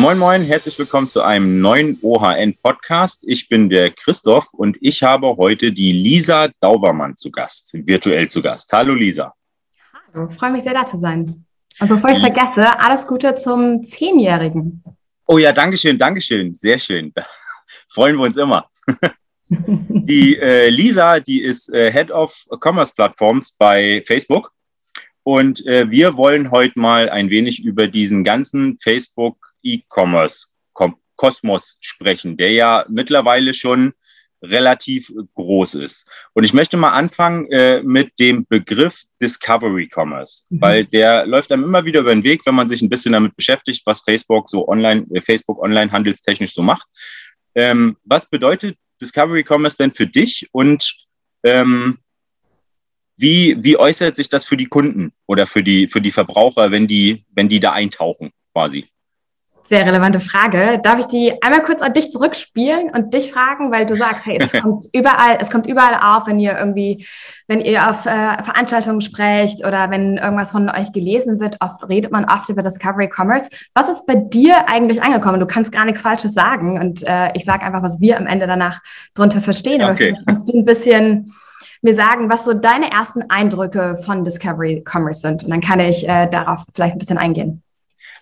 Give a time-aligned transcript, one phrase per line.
[0.00, 3.22] Moin, moin, herzlich willkommen zu einem neuen OHN-Podcast.
[3.28, 8.40] Ich bin der Christoph und ich habe heute die Lisa Daubermann zu Gast, virtuell zu
[8.40, 8.72] Gast.
[8.72, 9.34] Hallo Lisa.
[10.14, 11.44] Hallo, freue mich sehr da zu sein.
[11.80, 14.82] Und bevor ich es vergesse, alles Gute zum Zehnjährigen.
[15.26, 17.12] Oh ja, Dankeschön, Dankeschön, sehr schön.
[17.92, 18.70] Freuen wir uns immer.
[19.50, 24.50] die äh, Lisa, die ist äh, Head of Commerce Platforms bei Facebook.
[25.24, 30.48] Und äh, wir wollen heute mal ein wenig über diesen ganzen Facebook E-Commerce
[31.20, 33.92] Kosmos sprechen, der ja mittlerweile schon
[34.42, 36.10] relativ groß ist.
[36.32, 40.60] Und ich möchte mal anfangen äh, mit dem Begriff Discovery Commerce, mhm.
[40.62, 43.36] weil der läuft einem immer wieder über den Weg, wenn man sich ein bisschen damit
[43.36, 46.88] beschäftigt, was Facebook so online, äh, Facebook online handelstechnisch so macht.
[47.54, 50.90] Ähm, was bedeutet Discovery Commerce denn für dich und
[51.44, 51.98] ähm,
[53.18, 56.86] wie, wie äußert sich das für die Kunden oder für die, für die Verbraucher, wenn
[56.86, 58.88] die, wenn die da eintauchen quasi?
[59.62, 60.80] Sehr relevante Frage.
[60.82, 64.38] Darf ich die einmal kurz an dich zurückspielen und dich fragen, weil du sagst, hey,
[64.40, 67.06] es kommt überall, es kommt überall auf, wenn ihr irgendwie,
[67.46, 72.10] wenn ihr auf äh, Veranstaltungen sprecht oder wenn irgendwas von euch gelesen wird, oft redet
[72.10, 73.48] man oft über Discovery Commerce.
[73.74, 75.40] Was ist bei dir eigentlich angekommen?
[75.40, 78.46] Du kannst gar nichts Falsches sagen und äh, ich sage einfach, was wir am Ende
[78.46, 78.80] danach
[79.14, 79.82] drunter verstehen.
[79.82, 80.16] Aber okay.
[80.26, 81.32] kannst du ein bisschen
[81.82, 86.08] mir sagen, was so deine ersten Eindrücke von Discovery Commerce sind und dann kann ich
[86.08, 87.62] äh, darauf vielleicht ein bisschen eingehen.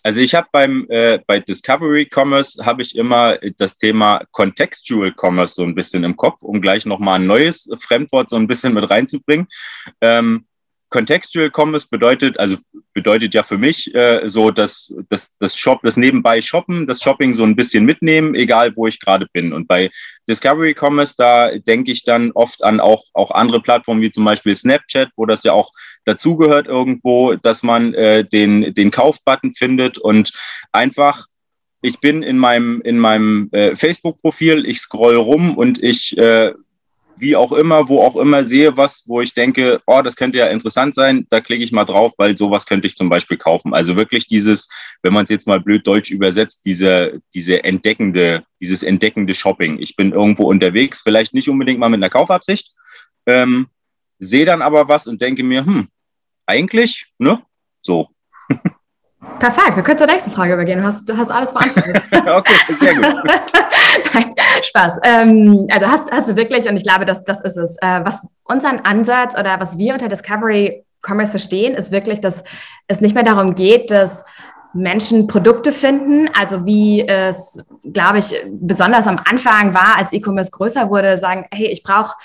[0.02, 5.54] Also ich habe beim äh, bei Discovery Commerce habe ich immer das Thema Contextual Commerce
[5.54, 8.88] so ein bisschen im Kopf, um gleich nochmal ein neues Fremdwort so ein bisschen mit
[8.90, 9.46] reinzubringen.
[10.00, 10.46] Ähm,
[10.90, 12.56] Contextual Commerce bedeutet, also
[12.94, 17.34] bedeutet ja für mich äh, so, dass das, das Shop, das nebenbei Shoppen, das Shopping
[17.34, 19.52] so ein bisschen mitnehmen, egal wo ich gerade bin.
[19.52, 19.90] Und bei
[20.28, 24.54] Discovery Commerce, da denke ich dann oft an auch, auch andere Plattformen wie zum Beispiel
[24.54, 25.72] Snapchat, wo das ja auch
[26.04, 30.32] dazugehört irgendwo, dass man äh, den, den Kaufbutton findet und
[30.72, 31.26] einfach
[31.80, 36.52] ich bin in meinem, in meinem äh, Facebook-Profil, ich scroll rum und ich äh,
[37.20, 40.46] wie auch immer, wo auch immer sehe was, wo ich denke, oh, das könnte ja
[40.46, 43.74] interessant sein, da klicke ich mal drauf, weil sowas könnte ich zum Beispiel kaufen.
[43.74, 44.68] Also wirklich dieses,
[45.02, 49.78] wenn man es jetzt mal blöd deutsch übersetzt, diese, diese entdeckende, dieses entdeckende Shopping.
[49.80, 52.72] Ich bin irgendwo unterwegs, vielleicht nicht unbedingt mal mit einer Kaufabsicht,
[53.26, 53.68] ähm,
[54.18, 55.88] sehe dann aber was und denke mir, hm,
[56.46, 57.42] eigentlich, ne,
[57.82, 58.08] so.
[59.38, 60.78] Perfekt, wir können zur nächsten Frage übergehen.
[60.78, 62.02] Du hast, du hast alles beantwortet.
[62.26, 63.06] okay, sehr gut.
[64.14, 65.00] Nein, Spaß.
[65.04, 68.28] Ähm, also hast, hast du wirklich, und ich glaube, dass das ist es, äh, was
[68.44, 72.44] unseren Ansatz oder was wir unter Discovery Commerce verstehen, ist wirklich, dass
[72.86, 74.24] es nicht mehr darum geht, dass
[74.74, 80.90] Menschen Produkte finden, also wie es, glaube ich, besonders am Anfang war, als E-Commerce größer
[80.90, 82.16] wurde, sagen, hey, ich brauche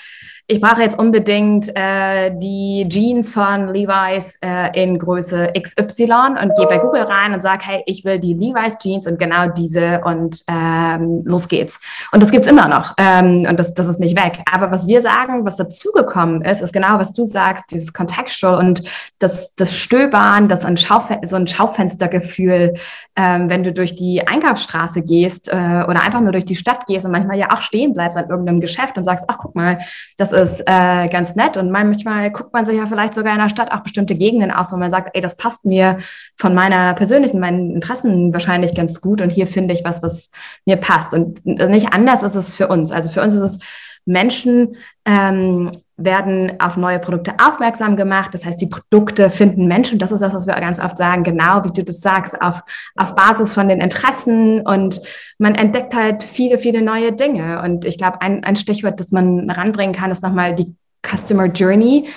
[0.46, 6.66] ich brauche jetzt unbedingt äh, die Jeans von Levi's äh, in Größe XY und gehe
[6.66, 10.44] bei Google rein und sage, hey, ich will die Levi's Jeans und genau diese und
[10.46, 11.80] ähm, los geht's.
[12.12, 14.40] Und das gibt's immer noch ähm, und das, das ist nicht weg.
[14.52, 18.82] Aber was wir sagen, was dazugekommen ist, ist genau, was du sagst, dieses Contextual und
[19.20, 22.74] das, das Stöbern, das ein so ein Schaufenstergefühl,
[23.16, 27.06] ähm, wenn du durch die Einkaufsstraße gehst äh, oder einfach nur durch die Stadt gehst
[27.06, 29.78] und manchmal ja auch stehen bleibst an irgendeinem Geschäft und sagst, ach guck mal,
[30.18, 31.56] das ist äh, ganz nett.
[31.56, 34.72] Und manchmal guckt man sich ja vielleicht sogar in der Stadt auch bestimmte Gegenden aus,
[34.72, 35.98] wo man sagt, ey, das passt mir
[36.36, 39.20] von meiner persönlichen, meinen Interessen wahrscheinlich ganz gut.
[39.20, 40.30] Und hier finde ich was, was
[40.66, 41.14] mir passt.
[41.14, 42.90] Und nicht anders ist es für uns.
[42.90, 43.58] Also für uns ist es
[44.04, 48.34] Menschen ähm, werden auf neue Produkte aufmerksam gemacht.
[48.34, 49.98] Das heißt, die Produkte finden Menschen.
[49.98, 51.22] Das ist das, was wir ganz oft sagen.
[51.22, 52.62] Genau wie du das sagst, auf,
[52.96, 54.60] auf Basis von den Interessen.
[54.60, 55.00] Und
[55.38, 57.62] man entdeckt halt viele, viele neue Dinge.
[57.62, 60.74] Und ich glaube, ein, ein Stichwort, das man ranbringen kann, ist nochmal die
[61.06, 62.08] Customer Journey.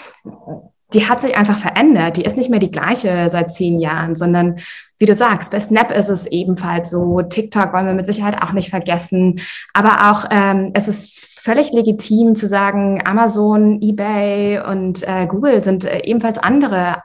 [0.94, 2.18] Die hat sich einfach verändert.
[2.18, 4.56] Die ist nicht mehr die gleiche seit zehn Jahren, sondern
[4.98, 7.22] wie du sagst, bei Snap ist es ebenfalls so.
[7.22, 9.40] TikTok wollen wir mit Sicherheit auch nicht vergessen.
[9.74, 15.85] Aber auch ähm, es ist völlig legitim zu sagen, Amazon, eBay und äh, Google sind
[15.85, 17.03] äh, ebenfalls andere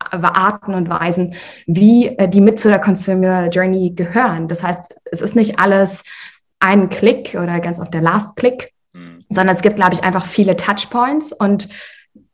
[0.00, 1.34] Arten und Weisen,
[1.66, 4.48] wie äh, die mit zu der Consumer Journey gehören.
[4.48, 6.04] Das heißt, es ist nicht alles
[6.58, 9.18] ein Klick oder ganz oft der Last Click, mhm.
[9.28, 11.68] sondern es gibt, glaube ich, einfach viele Touchpoints und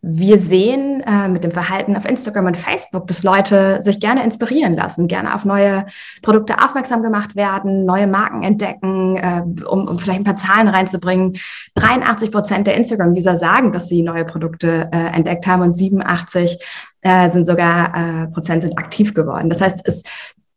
[0.00, 4.75] wir sehen äh, mit dem Verhalten auf Instagram und Facebook, dass Leute sich gerne inspirieren
[4.75, 5.87] lassen, gerne auf neue
[6.23, 11.37] Produkte aufmerksam gemacht werden, neue Marken entdecken, äh, um, um vielleicht ein paar Zahlen reinzubringen.
[11.75, 16.59] 83 Prozent der Instagram-User sagen, dass sie neue Produkte äh, entdeckt haben und 87
[17.00, 19.49] äh, sind sogar äh, Prozent sind aktiv geworden.
[19.49, 20.05] Das heißt, es,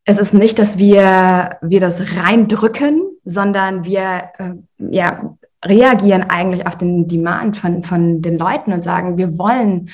[0.05, 6.77] es ist nicht, dass wir, wir das reindrücken, sondern wir äh, ja, reagieren eigentlich auf
[6.77, 9.89] den Demand von, von den Leuten und sagen, wir wollen,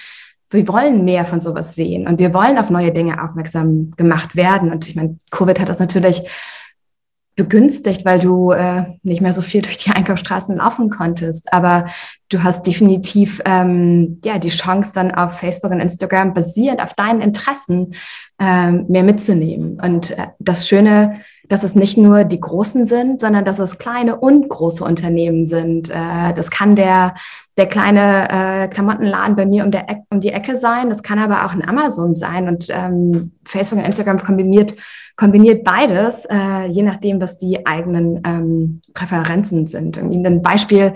[0.50, 4.72] wir wollen mehr von sowas sehen und wir wollen auf neue Dinge aufmerksam gemacht werden.
[4.72, 6.24] Und ich meine, Covid hat das natürlich
[7.38, 11.54] begünstigt, weil du äh, nicht mehr so viel durch die Einkaufsstraßen laufen konntest.
[11.54, 11.86] Aber
[12.30, 17.22] du hast definitiv ähm, ja die Chance dann auf Facebook und Instagram basierend auf deinen
[17.22, 17.94] Interessen
[18.40, 19.80] ähm, mehr mitzunehmen.
[19.80, 24.18] Und äh, das Schöne dass es nicht nur die Großen sind, sondern dass es kleine
[24.18, 25.90] und große Unternehmen sind.
[25.90, 27.16] Äh, das kann der,
[27.58, 30.90] der kleine äh, Klamottenladen bei mir um, der um die Ecke sein.
[30.90, 32.48] Das kann aber auch ein Amazon sein.
[32.48, 34.76] Und ähm, Facebook und Instagram kombiniert,
[35.16, 39.98] kombiniert beides, äh, je nachdem, was die eigenen ähm, Präferenzen sind.
[39.98, 40.94] Ein Beispiel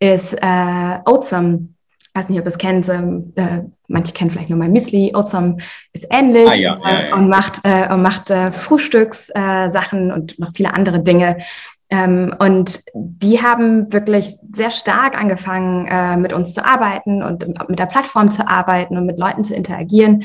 [0.00, 1.71] ist äh, Oatsum
[2.14, 5.12] weiß nicht, ob ihr es kennt, ähm, äh, manche kennen vielleicht nur mein Müsli.
[5.14, 5.58] Oatsum
[5.92, 7.14] ist ähnlich ah, ja, ja, ja.
[7.14, 11.38] und macht, äh, und macht äh, Frühstückssachen äh, und noch viele andere Dinge.
[11.88, 17.78] Ähm, und die haben wirklich sehr stark angefangen, äh, mit uns zu arbeiten und mit
[17.78, 20.24] der Plattform zu arbeiten und mit Leuten zu interagieren.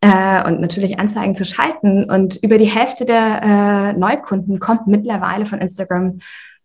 [0.00, 2.08] Äh, und natürlich Anzeigen zu schalten.
[2.08, 6.20] Und über die Hälfte der Neukunden kommt mittlerweile von Instagram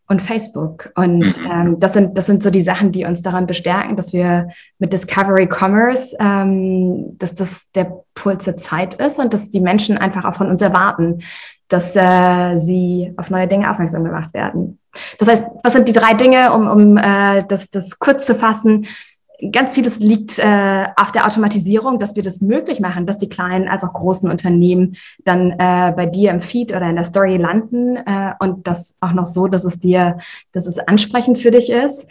[0.08, 0.92] und Facebook.
[0.96, 1.52] Und mhm.
[1.52, 4.94] ähm, das, sind, das sind so die Sachen, die uns daran bestärken, dass wir mit
[4.94, 10.26] Discovery Commerce, ähm, dass das der Puls der Zeit ist und dass die Menschen einfach
[10.26, 11.20] auch von uns erwarten,
[11.70, 14.80] dass äh, sie auf neue Dinge aufmerksam gemacht werden.
[15.18, 18.86] Das heißt, was sind die drei Dinge, um, um äh, das, das kurz zu fassen?
[19.52, 23.68] Ganz vieles liegt äh, auf der Automatisierung, dass wir das möglich machen, dass die kleinen
[23.68, 27.98] als auch großen Unternehmen dann äh, bei dir im Feed oder in der Story landen
[27.98, 30.18] äh, und das auch noch so, dass es dir,
[30.52, 32.10] dass es ansprechend für dich ist,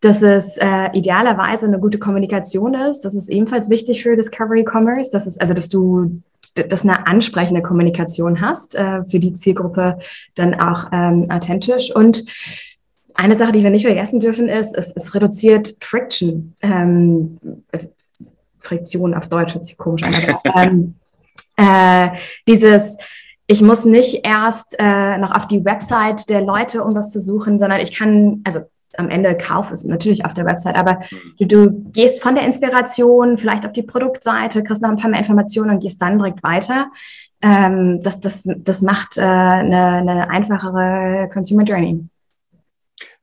[0.00, 3.02] dass es äh, idealerweise eine gute Kommunikation ist.
[3.02, 5.10] Das ist ebenfalls wichtig für Discovery Commerce.
[5.10, 6.20] Das ist also, dass du
[6.54, 9.98] dass eine ansprechende Kommunikation hast äh, für die Zielgruppe
[10.36, 12.24] dann auch ähm, authentisch und
[13.14, 16.54] eine Sache, die wir nicht vergessen dürfen, ist, es, es reduziert Friction.
[16.60, 17.38] Ähm,
[17.72, 17.88] also
[18.60, 20.94] Friktion auf Deutsch hört sich komisch an, aber ähm,
[21.56, 22.10] äh,
[22.48, 22.96] dieses,
[23.46, 27.58] ich muss nicht erst äh, noch auf die Website der Leute, um was zu suchen,
[27.58, 28.60] sondern ich kann, also
[28.96, 31.00] am Ende Kauf ist natürlich auf der Website, aber
[31.38, 35.18] du, du, gehst von der Inspiration vielleicht auf die Produktseite, kriegst noch ein paar mehr
[35.18, 36.90] Informationen und gehst dann direkt weiter.
[37.42, 42.08] Ähm, das, das, das macht äh, eine, eine einfachere Consumer Journey.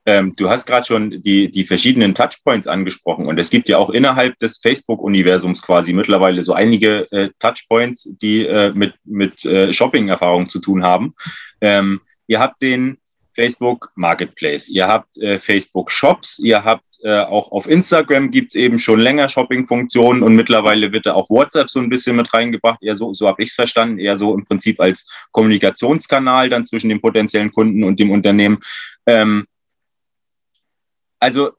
[0.05, 3.91] Ähm, du hast gerade schon die, die verschiedenen Touchpoints angesprochen und es gibt ja auch
[3.91, 10.49] innerhalb des Facebook-Universums quasi mittlerweile so einige äh, Touchpoints, die äh, mit, mit äh, Shopping-Erfahrung
[10.49, 11.13] zu tun haben.
[11.61, 12.97] Ähm, ihr habt den
[13.35, 18.55] Facebook Marketplace, ihr habt äh, Facebook Shops, ihr habt äh, auch auf Instagram gibt es
[18.55, 22.79] eben schon länger Shopping-Funktionen und mittlerweile wird da auch WhatsApp so ein bisschen mit reingebracht.
[22.81, 26.89] Eher so, so habe ich es verstanden, eher so im Prinzip als Kommunikationskanal dann zwischen
[26.89, 28.59] dem potenziellen Kunden und dem Unternehmen.
[29.07, 29.45] Ähm,
[31.21, 31.51] also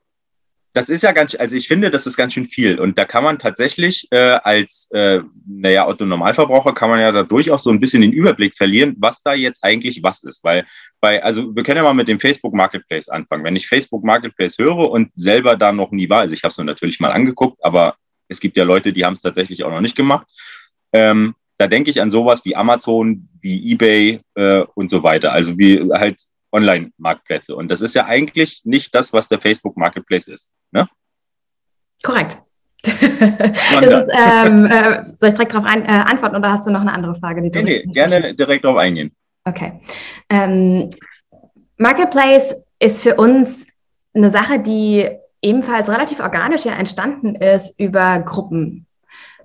[0.75, 2.81] das ist ja ganz, also ich finde, das ist ganz schön viel.
[2.81, 7.65] Und da kann man tatsächlich äh, als, äh, naja, Otto-Normalverbraucher kann man ja da durchaus
[7.65, 10.43] so ein bisschen den Überblick verlieren, was da jetzt eigentlich was ist.
[10.45, 10.67] Weil
[11.01, 13.45] bei, also wir können ja mal mit dem Facebook Marketplace anfangen.
[13.45, 16.59] Wenn ich Facebook Marketplace höre und selber da noch nie war, also ich habe es
[16.59, 17.97] mir natürlich mal angeguckt, aber
[18.29, 20.27] es gibt ja Leute, die haben es tatsächlich auch noch nicht gemacht.
[20.95, 25.33] Ähm, da denke ich an sowas wie Amazon, wie eBay äh, und so weiter.
[25.33, 26.19] Also wie halt
[26.53, 27.57] Online-Marktplätze.
[27.57, 30.53] Und das ist ja eigentlich nicht das, was der Facebook-Marketplace ist.
[30.71, 30.89] Ne?
[32.03, 32.39] Korrekt.
[32.85, 37.15] ist, ähm, äh, soll ich direkt darauf äh, antworten oder hast du noch eine andere
[37.15, 37.41] Frage?
[37.43, 39.15] Die nee, nee, gerne direkt darauf eingehen.
[39.45, 39.81] Okay.
[40.29, 40.91] Ähm,
[41.77, 43.67] Marketplace ist für uns
[44.15, 45.09] eine Sache, die
[45.41, 48.87] ebenfalls relativ organisch ja entstanden ist über Gruppen.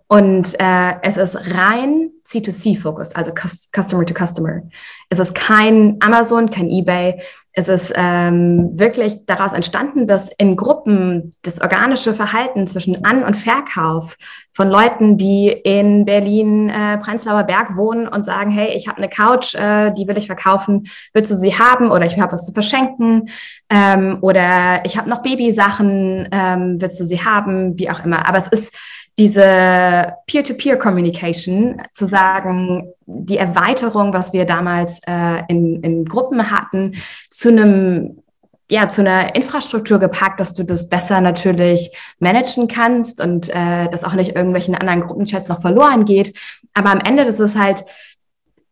[0.10, 4.62] Und äh, es ist rein C2C-Fokus, also Customer to Customer.
[5.10, 7.22] Es ist kein Amazon, kein eBay.
[7.52, 13.36] Es ist ähm, wirklich daraus entstanden, dass in Gruppen das organische Verhalten zwischen An- und
[13.36, 14.16] Verkauf
[14.54, 19.10] von Leuten, die in Berlin, äh, Prenzlauer Berg wohnen und sagen, hey, ich habe eine
[19.10, 22.54] Couch, äh, die will ich verkaufen, willst du sie haben oder ich habe was zu
[22.54, 23.30] verschenken
[23.70, 28.28] ähm, oder ich habe noch Babysachen, ähm, willst du sie haben, wie auch immer.
[28.28, 28.76] Aber es ist
[29.18, 36.94] diese Peer-to-Peer-Communication, zu sagen, die Erweiterung, was wir damals äh, in, in Gruppen hatten,
[37.30, 38.24] zu einem
[38.70, 44.04] ja, zu einer Infrastruktur gepackt, dass du das besser natürlich managen kannst und äh, das
[44.04, 46.38] auch nicht irgendwelchen anderen Gruppenchats noch verloren geht.
[46.74, 47.86] Aber am Ende, das ist halt,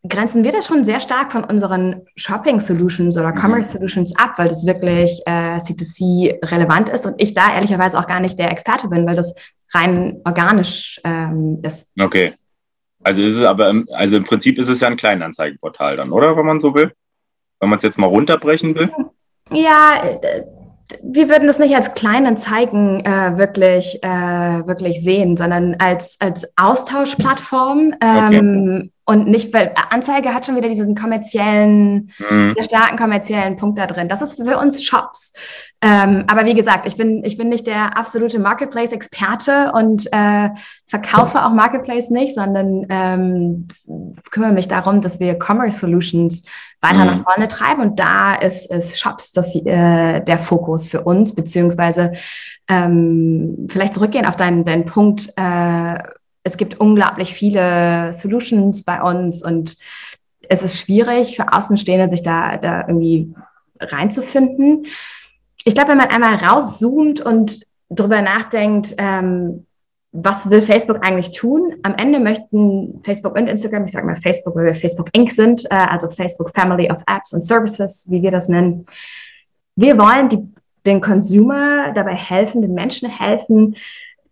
[0.06, 3.38] grenzen wir das schon sehr stark von unseren Shopping Solutions oder mhm.
[3.38, 8.06] Commerce Solutions ab, weil das wirklich äh, C2C relevant ist und ich da ehrlicherweise auch
[8.06, 9.34] gar nicht der Experte bin, weil das
[9.72, 11.92] rein organisch ähm, ist.
[11.98, 12.34] Okay.
[13.02, 16.36] Also ist es aber, im, also im Prinzip ist es ja ein Kleinanzeigenportal dann, oder?
[16.36, 16.92] Wenn man so will?
[17.60, 18.90] Wenn man es jetzt mal runterbrechen will?
[19.50, 20.42] Ja, äh,
[21.02, 27.94] wir würden das nicht als Kleinanzeigen äh, wirklich, äh, wirklich sehen, sondern als, als Austauschplattform.
[28.00, 28.90] Ähm, okay.
[29.08, 32.56] Und nicht, weil Anzeige hat schon wieder diesen kommerziellen, mhm.
[32.60, 34.08] starken kommerziellen Punkt da drin.
[34.08, 35.32] Das ist für uns Shops.
[35.80, 40.50] Ähm, aber wie gesagt, ich bin, ich bin nicht der absolute Marketplace-Experte und äh,
[40.88, 43.68] verkaufe auch Marketplace nicht, sondern ähm,
[44.32, 46.42] kümmere mich darum, dass wir Commerce Solutions
[46.80, 47.06] weiter mhm.
[47.06, 47.82] nach vorne treiben.
[47.82, 52.10] Und da ist, ist Shops das, äh, der Fokus für uns, beziehungsweise
[52.66, 55.98] ähm, vielleicht zurückgehen auf deinen, deinen Punkt, äh,
[56.46, 59.76] es gibt unglaublich viele Solutions bei uns und
[60.48, 63.34] es ist schwierig für Außenstehende, sich da, da irgendwie
[63.80, 64.86] reinzufinden.
[65.64, 69.66] Ich glaube, wenn man einmal rauszoomt und darüber nachdenkt, ähm,
[70.12, 71.74] was will Facebook eigentlich tun?
[71.82, 75.32] Am Ende möchten Facebook und Instagram, ich sage mal Facebook, weil wir Facebook Inc.
[75.32, 78.86] sind, äh, also Facebook Family of Apps and Services, wie wir das nennen.
[79.74, 80.46] Wir wollen die,
[80.86, 83.74] den Consumer dabei helfen, den Menschen helfen,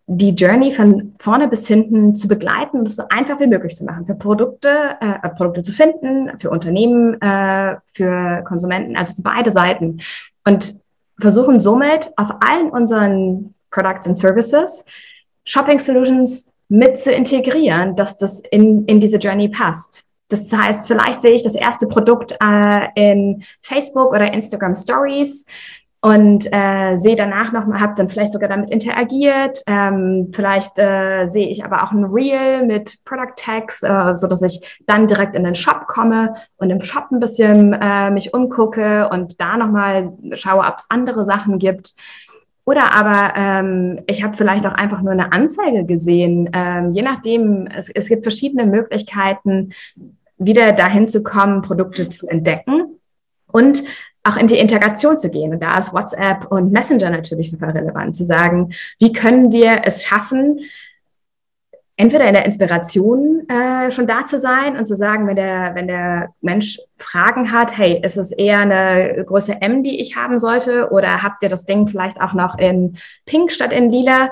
[0.06, 3.84] die Journey von vorne bis hinten zu begleiten und es so einfach wie möglich zu
[3.84, 9.50] machen, für Produkte, äh, Produkte zu finden, für Unternehmen, äh, für Konsumenten, also für beide
[9.50, 10.00] Seiten.
[10.46, 10.80] Und
[11.18, 14.84] versuchen somit auf allen unseren Products and Services
[15.44, 20.06] Shopping Solutions mit zu integrieren, dass das in, in diese Journey passt.
[20.28, 25.44] Das heißt, vielleicht sehe ich das erste Produkt äh, in Facebook oder Instagram Stories
[26.04, 29.62] und äh, sehe danach nochmal, habe dann vielleicht sogar damit interagiert.
[29.66, 34.42] Ähm, vielleicht äh, sehe ich aber auch ein Reel mit Product Tags, äh, so dass
[34.42, 39.08] ich dann direkt in den Shop komme und im Shop ein bisschen äh, mich umgucke
[39.08, 41.94] und da nochmal schaue, ob es andere Sachen gibt.
[42.66, 46.50] Oder aber ähm, ich habe vielleicht auch einfach nur eine Anzeige gesehen.
[46.52, 49.72] Ähm, je nachdem, es, es gibt verschiedene Möglichkeiten,
[50.36, 53.00] wieder dahin zu kommen, Produkte zu entdecken.
[53.50, 53.84] Und
[54.24, 55.52] auch in die Integration zu gehen.
[55.52, 60.02] Und da ist WhatsApp und Messenger natürlich super relevant, zu sagen, wie können wir es
[60.02, 60.60] schaffen,
[61.96, 65.86] entweder in der Inspiration äh, schon da zu sein und zu sagen, wenn der, wenn
[65.86, 70.90] der Mensch Fragen hat, hey, ist es eher eine Größe M, die ich haben sollte,
[70.90, 74.30] oder habt ihr das Ding vielleicht auch noch in Pink statt in Lila?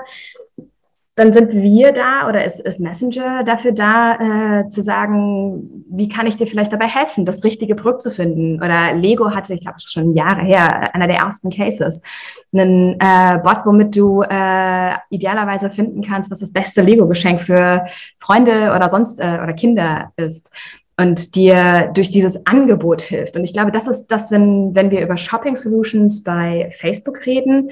[1.15, 6.25] Dann sind wir da oder ist, ist Messenger dafür da, äh, zu sagen, wie kann
[6.25, 8.55] ich dir vielleicht dabei helfen, das richtige Produkt zu finden?
[8.55, 12.01] Oder Lego hatte, ich glaube, schon Jahre her, einer der ersten Cases,
[12.51, 17.85] einen äh, Bot, womit du äh, idealerweise finden kannst, was das beste Lego-Geschenk für
[18.17, 20.51] Freunde oder sonst äh, oder Kinder ist
[20.97, 23.35] und dir durch dieses Angebot hilft.
[23.35, 27.69] Und ich glaube, das ist das, wenn, wenn wir über Shopping Solutions bei Facebook reden.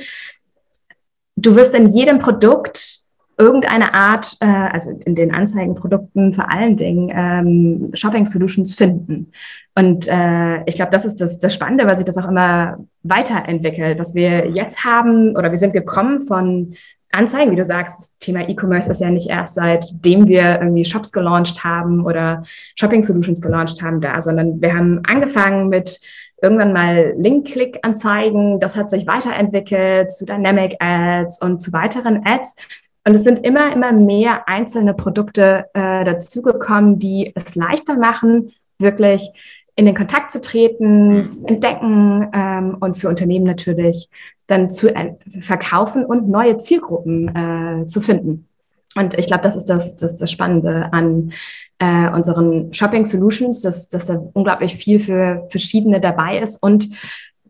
[1.35, 3.00] Du wirst in jedem Produkt
[3.41, 9.31] irgendeine Art, äh, also in den Anzeigenprodukten vor allen Dingen, ähm, Shopping Solutions finden.
[9.75, 13.97] Und äh, ich glaube, das ist das, das Spannende, weil sich das auch immer weiterentwickelt.
[13.97, 16.75] Was wir jetzt haben, oder wir sind gekommen von
[17.11, 21.11] Anzeigen, wie du sagst, das Thema E-Commerce ist ja nicht erst seitdem wir irgendwie Shops
[21.11, 22.43] gelauncht haben oder
[22.75, 25.99] Shopping Solutions gelauncht haben da, sondern wir haben angefangen mit
[26.41, 28.59] irgendwann mal Link-Click-Anzeigen.
[28.59, 32.55] Das hat sich weiterentwickelt zu Dynamic Ads und zu weiteren Ads.
[33.03, 39.31] Und es sind immer, immer mehr einzelne Produkte äh, dazugekommen, die es leichter machen, wirklich
[39.75, 44.09] in den Kontakt zu treten, zu entdecken ähm, und für Unternehmen natürlich
[44.47, 44.93] dann zu
[45.39, 47.35] verkaufen und neue Zielgruppen
[47.83, 48.47] äh, zu finden.
[48.95, 51.31] Und ich glaube, das ist das, das, das Spannende an
[51.79, 56.89] äh, unseren Shopping Solutions, dass, dass da unglaublich viel für verschiedene dabei ist und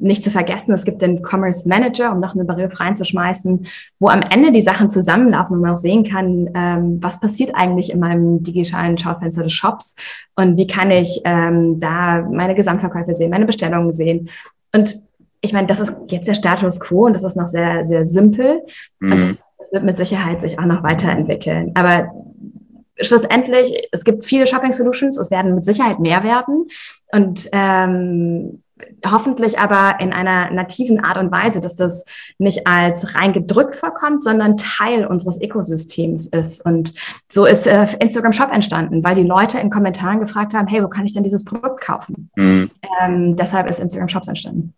[0.02, 3.68] nicht zu vergessen, es gibt den Commerce Manager, um noch einen Begriff reinzuschmeißen,
[4.00, 7.92] wo am Ende die Sachen zusammenlaufen und man auch sehen kann, ähm, was passiert eigentlich
[7.92, 9.96] in meinem digitalen Schaufenster des Shops
[10.36, 14.30] und wie kann ich ähm, da meine Gesamtverkäufe sehen, meine Bestellungen sehen.
[14.74, 15.02] Und
[15.42, 18.62] ich meine, das ist jetzt der Status quo und das ist noch sehr, sehr simpel.
[19.00, 19.12] Mhm.
[19.12, 21.72] Und das, das wird mit Sicherheit sich auch noch weiterentwickeln.
[21.76, 22.12] Aber
[23.00, 26.68] schlussendlich, es gibt viele Shopping Solutions, es werden mit Sicherheit mehr werden.
[27.12, 28.64] Und ähm,
[29.06, 32.06] hoffentlich aber in einer nativen Art und Weise, dass das
[32.38, 36.66] nicht als rein gedrückt vorkommt, sondern Teil unseres Ökosystems ist.
[36.66, 36.94] Und
[37.30, 40.88] so ist äh, Instagram Shop entstanden, weil die Leute in Kommentaren gefragt haben, hey, wo
[40.88, 42.30] kann ich denn dieses Produkt kaufen?
[42.36, 42.72] Mhm.
[43.02, 44.74] Ähm, deshalb ist Instagram Shops entstanden.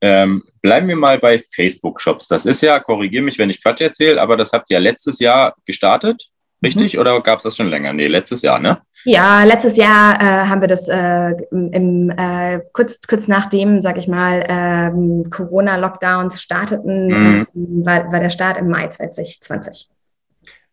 [0.00, 2.26] Ähm, bleiben wir mal bei Facebook Shops.
[2.26, 5.54] Das ist ja, korrigiere mich, wenn ich Quatsch erzähle, aber das habt ihr letztes Jahr
[5.64, 6.28] gestartet,
[6.62, 6.94] richtig?
[6.94, 7.00] Mhm.
[7.00, 7.92] Oder gab es das schon länger?
[7.92, 8.82] Nee, letztes Jahr, ne?
[9.04, 14.06] Ja, letztes Jahr äh, haben wir das äh, im, äh, kurz, kurz nachdem, sag ich
[14.06, 17.46] mal, ähm, Corona-Lockdowns starteten, mhm.
[17.54, 19.88] Ähm, war, war der Start im Mai 2020.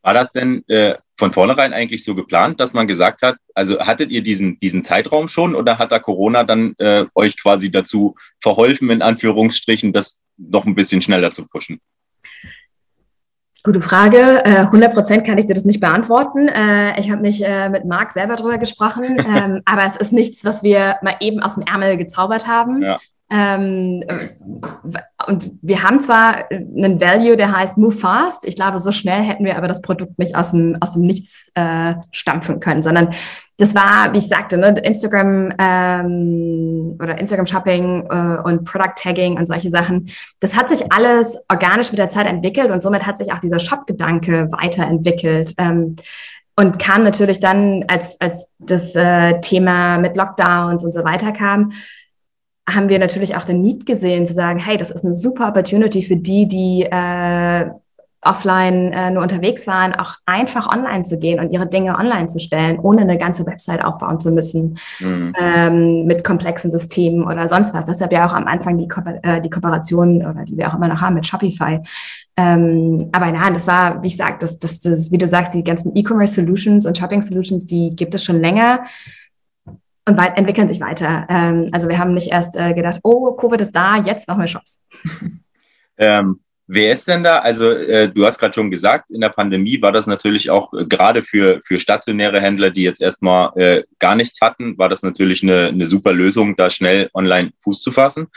[0.02, 4.12] War das denn äh, von vornherein eigentlich so geplant, dass man gesagt hat, also hattet
[4.12, 8.90] ihr diesen, diesen Zeitraum schon oder hat da Corona dann äh, euch quasi dazu verholfen,
[8.92, 11.82] in Anführungsstrichen, das noch ein bisschen schneller zu pushen?
[13.64, 14.46] Gute Frage.
[14.46, 16.48] 100 äh, Prozent kann ich dir das nicht beantworten.
[16.48, 20.46] Äh, ich habe nicht äh, mit Marc selber drüber gesprochen, ähm, aber es ist nichts,
[20.46, 22.82] was wir mal eben aus dem Ärmel gezaubert haben.
[22.82, 23.00] Ja.
[23.32, 24.04] Ähm,
[25.28, 28.48] und wir haben zwar einen Value, der heißt Move Fast.
[28.48, 31.52] Ich glaube, so schnell hätten wir aber das Produkt nicht aus dem, aus dem Nichts
[32.12, 33.10] stampfen können, sondern
[33.60, 39.38] das war, wie ich sagte, ne, Instagram ähm, oder Instagram Shopping äh, und Product Tagging
[39.38, 40.10] und solche Sachen.
[40.40, 43.60] Das hat sich alles organisch mit der Zeit entwickelt und somit hat sich auch dieser
[43.60, 45.56] Shop-Gedanke weiterentwickelt.
[45.58, 45.98] Ähm,
[46.56, 51.72] und kam natürlich dann, als, als das äh, Thema mit Lockdowns und so weiter kam,
[52.70, 56.02] haben wir natürlich auch den Need gesehen, zu sagen, hey, das ist eine super Opportunity
[56.02, 57.70] für die, die äh,
[58.22, 62.40] offline äh, nur unterwegs waren, auch einfach online zu gehen und ihre Dinge online zu
[62.40, 65.34] stellen, ohne eine ganze Website aufbauen zu müssen mhm.
[65.40, 67.86] ähm, mit komplexen Systemen oder sonst was.
[67.86, 70.90] Deshalb ja auch am Anfang die, Ko äh, die Kooperation oder die wir auch immer
[70.90, 71.80] noch haben mit Shopify.
[72.36, 75.64] Ähm, aber nein, das war, wie ich sage, das, das, das, wie du sagst, die
[75.64, 78.84] ganzen E-Commerce Solutions und Shopping Solutions, die gibt es schon länger
[80.06, 81.26] und entwickeln sich weiter.
[81.30, 84.48] Ähm, also wir haben nicht erst äh, gedacht, oh, Covid ist da, jetzt machen wir
[84.48, 84.86] Shops.
[86.02, 86.40] Ähm,
[86.72, 87.40] wer ist denn da?
[87.40, 90.86] Also äh, du hast gerade schon gesagt, in der Pandemie war das natürlich auch äh,
[90.86, 95.42] gerade für, für stationäre Händler, die jetzt erstmal äh, gar nichts hatten, war das natürlich
[95.42, 98.28] eine, eine super Lösung, da schnell online Fuß zu fassen.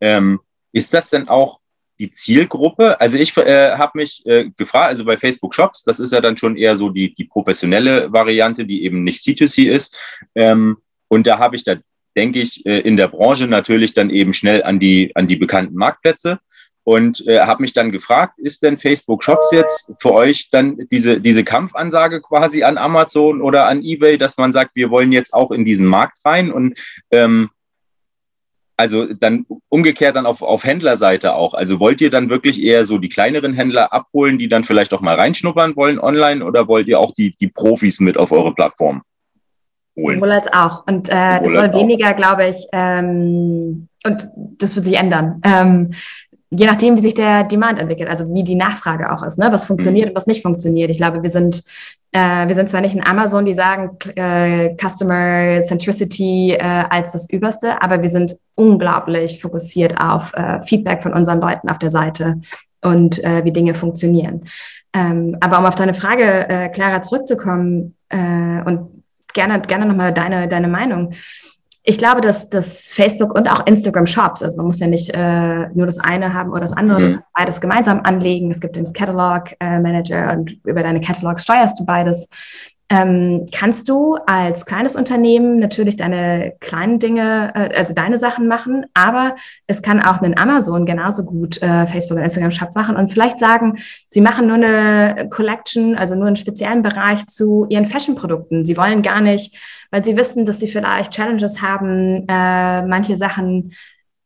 [0.00, 0.40] Ähm,
[0.72, 1.58] ist das denn auch
[1.98, 3.00] die Zielgruppe?
[3.00, 6.36] Also ich äh, habe mich äh, gefragt, also bei Facebook Shops, das ist ja dann
[6.36, 9.98] schon eher so die, die professionelle Variante, die eben nicht C2C ist.
[10.36, 11.74] Ähm, und da habe ich da,
[12.16, 15.74] denke ich, äh, in der Branche natürlich dann eben schnell an die, an die bekannten
[15.74, 16.38] Marktplätze
[16.84, 21.20] und äh, habe mich dann gefragt, ist denn Facebook Shops jetzt für euch dann diese,
[21.20, 25.50] diese Kampfansage quasi an Amazon oder an eBay, dass man sagt, wir wollen jetzt auch
[25.50, 26.78] in diesen Markt rein und
[27.10, 27.50] ähm,
[28.76, 31.54] also dann umgekehrt dann auf, auf Händlerseite auch.
[31.54, 35.02] Also wollt ihr dann wirklich eher so die kleineren Händler abholen, die dann vielleicht auch
[35.02, 39.02] mal reinschnuppern wollen online oder wollt ihr auch die, die Profis mit auf eure Plattform?
[39.96, 40.16] holen.
[40.16, 40.86] Sowohl als auch.
[40.86, 44.28] Und äh, das soll weniger, glaube ich, ähm, und
[44.58, 45.40] das wird sich ändern.
[45.44, 45.92] Ähm,
[46.54, 49.48] je nachdem, wie sich der Demand entwickelt, also wie die Nachfrage auch ist, ne?
[49.50, 50.10] was funktioniert mhm.
[50.10, 50.90] und was nicht funktioniert.
[50.90, 51.64] Ich glaube, wir sind,
[52.12, 57.30] äh, wir sind zwar nicht in Amazon, die sagen äh, Customer Centricity äh, als das
[57.30, 62.42] Überste, aber wir sind unglaublich fokussiert auf äh, Feedback von unseren Leuten auf der Seite
[62.82, 64.42] und äh, wie Dinge funktionieren.
[64.92, 70.48] Ähm, aber um auf deine Frage, äh, Clara, zurückzukommen äh, und gerne, gerne nochmal deine,
[70.48, 71.14] deine Meinung.
[71.84, 75.68] Ich glaube, dass, dass Facebook und auch Instagram Shops, also man muss ja nicht äh,
[75.74, 77.20] nur das eine haben oder das andere, mhm.
[77.34, 78.50] beides gemeinsam anlegen.
[78.52, 82.28] Es gibt den Catalog äh, Manager und über deine Catalogs steuerst du beides
[82.92, 88.84] ähm, kannst du als kleines Unternehmen natürlich deine kleinen Dinge, äh, also deine Sachen machen,
[88.92, 89.34] aber
[89.66, 93.38] es kann auch ein Amazon genauso gut äh, Facebook und Instagram Shop machen und vielleicht
[93.38, 93.78] sagen,
[94.08, 98.66] sie machen nur eine Collection, also nur einen speziellen Bereich zu ihren Fashion-Produkten.
[98.66, 99.56] Sie wollen gar nicht,
[99.90, 103.72] weil sie wissen, dass sie vielleicht Challenges haben, äh, manche Sachen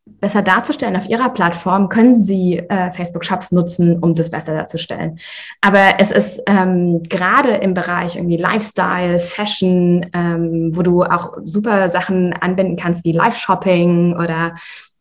[0.07, 5.19] besser darzustellen auf ihrer Plattform, können sie äh, Facebook-Shops nutzen, um das besser darzustellen.
[5.61, 11.89] Aber es ist ähm, gerade im Bereich irgendwie Lifestyle, Fashion, ähm, wo du auch super
[11.89, 14.55] Sachen anbinden kannst wie Live-Shopping oder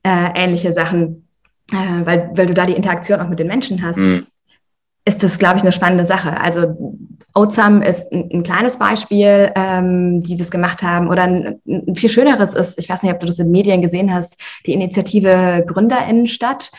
[0.03, 1.27] äh, ähnliche Sachen,
[1.71, 3.99] äh, weil, weil du da die Interaktion auch mit den Menschen hast.
[3.99, 4.27] Mhm
[5.05, 6.39] ist das, glaube ich, eine spannende Sache.
[6.39, 6.75] Also
[7.35, 11.09] Oatsum ist ein, ein kleines Beispiel, ähm, die das gemacht haben.
[11.09, 14.13] Oder ein, ein, viel schöneres ist, ich weiß nicht, ob du das in Medien gesehen
[14.13, 16.71] hast, die Initiative Gründerinnenstadt,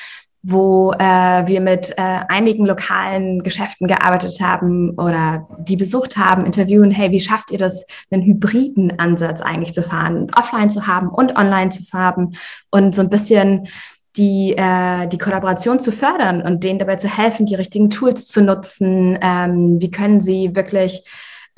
[0.43, 6.91] wo äh, wir mit äh, einigen lokalen Geschäften gearbeitet haben oder die besucht haben, interviewen,
[6.91, 11.37] hey, wie schafft ihr das, einen hybriden Ansatz eigentlich zu fahren, offline zu haben und
[11.37, 12.33] online zu haben
[12.71, 13.69] und so ein bisschen
[14.17, 18.41] die, äh, die Kollaboration zu fördern und denen dabei zu helfen, die richtigen Tools zu
[18.41, 19.19] nutzen.
[19.21, 21.05] Ähm, wie können sie wirklich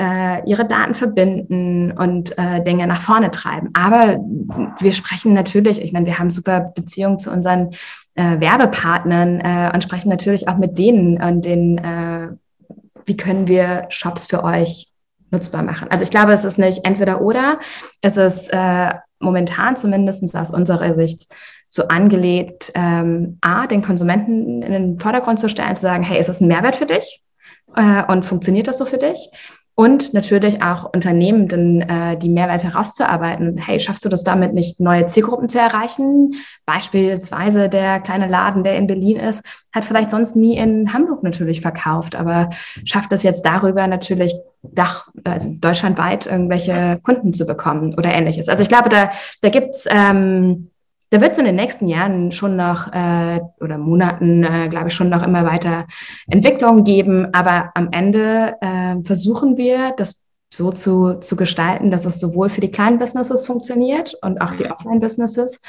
[0.00, 3.70] äh, ihre Daten verbinden und äh, Dinge nach vorne treiben.
[3.74, 4.18] Aber
[4.80, 7.72] wir sprechen natürlich, ich meine, wir haben super Beziehungen zu unseren
[8.14, 12.28] äh, Werbepartnern äh, und sprechen natürlich auch mit denen und den, äh,
[13.06, 14.88] wie können wir Shops für euch
[15.30, 15.88] nutzbar machen.
[15.90, 17.58] Also ich glaube, es ist nicht entweder oder,
[18.00, 21.26] es ist äh, momentan zumindest aus unserer Sicht
[21.68, 26.28] so angelegt, ähm, A, den Konsumenten in den Vordergrund zu stellen, zu sagen, hey, ist
[26.28, 27.22] das ein Mehrwert für dich?
[27.76, 29.30] Äh, und funktioniert das so für dich?
[29.78, 33.58] Und natürlich auch Unternehmen, denn, äh, die Mehrwerte herauszuarbeiten.
[33.58, 36.34] Hey, schaffst du das damit nicht, neue Zielgruppen zu erreichen?
[36.66, 41.60] Beispielsweise der kleine Laden, der in Berlin ist, hat vielleicht sonst nie in Hamburg natürlich
[41.60, 42.50] verkauft, aber
[42.84, 48.48] schafft es jetzt darüber natürlich Dach, also deutschlandweit irgendwelche Kunden zu bekommen oder ähnliches.
[48.48, 49.10] Also ich glaube, da,
[49.42, 50.70] da gibt's ähm,
[51.10, 54.94] da wird es in den nächsten Jahren schon noch äh, oder Monaten, äh, glaube ich,
[54.94, 55.86] schon noch immer weiter
[56.28, 57.28] Entwicklungen geben.
[57.32, 62.60] Aber am Ende äh, versuchen wir, das so zu, zu gestalten, dass es sowohl für
[62.60, 64.72] die kleinen Businesses funktioniert und auch die mhm.
[64.72, 65.60] Offline-Businesses,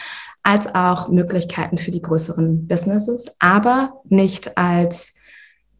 [0.43, 5.15] als auch Möglichkeiten für die größeren Businesses, aber nicht als,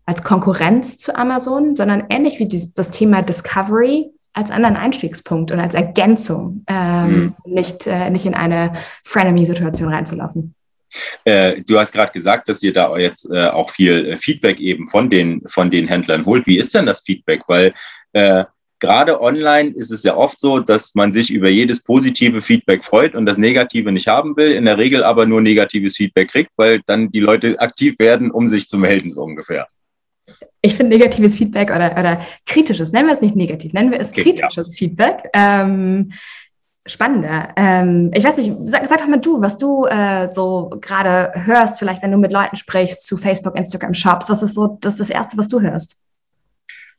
[0.06, 5.74] als Konkurrenz zu Amazon, sondern ähnlich wie das Thema Discovery als anderen Einstiegspunkt und als
[5.74, 7.54] Ergänzung, ähm, mhm.
[7.54, 10.56] nicht, äh, nicht in eine Frenemy-Situation reinzulaufen.
[11.24, 14.88] Äh, du hast gerade gesagt, dass ihr da jetzt äh, auch viel äh, Feedback eben
[14.88, 16.48] von den, von den Händlern holt.
[16.48, 17.44] Wie ist denn das Feedback?
[17.48, 17.74] Weil
[18.13, 18.46] äh,
[18.80, 23.13] gerade online ist es ja oft so, dass man sich über jedes positive Feedback freut
[23.13, 26.82] und das Negative nicht haben will, in der Regel aber nur negatives Feedback kriegt, weil
[26.86, 29.68] dann die Leute aktiv werden, um sich zu melden, so ungefähr.
[30.62, 34.12] Ich finde negatives Feedback oder, oder kritisches, nennen wir es nicht negativ, nennen wir es
[34.12, 34.78] okay, kritisches ja.
[34.78, 35.30] Feedback.
[35.34, 36.12] Ähm,
[36.86, 37.50] spannender.
[37.56, 41.80] Ähm, ich weiß nicht, sag, sag, doch mal du, was du äh, so gerade hörst,
[41.80, 44.30] vielleicht wenn du mit Leuten sprichst zu Facebook, Instagram, Shops.
[44.30, 45.95] Was ist so das, ist das Erste, was du hörst?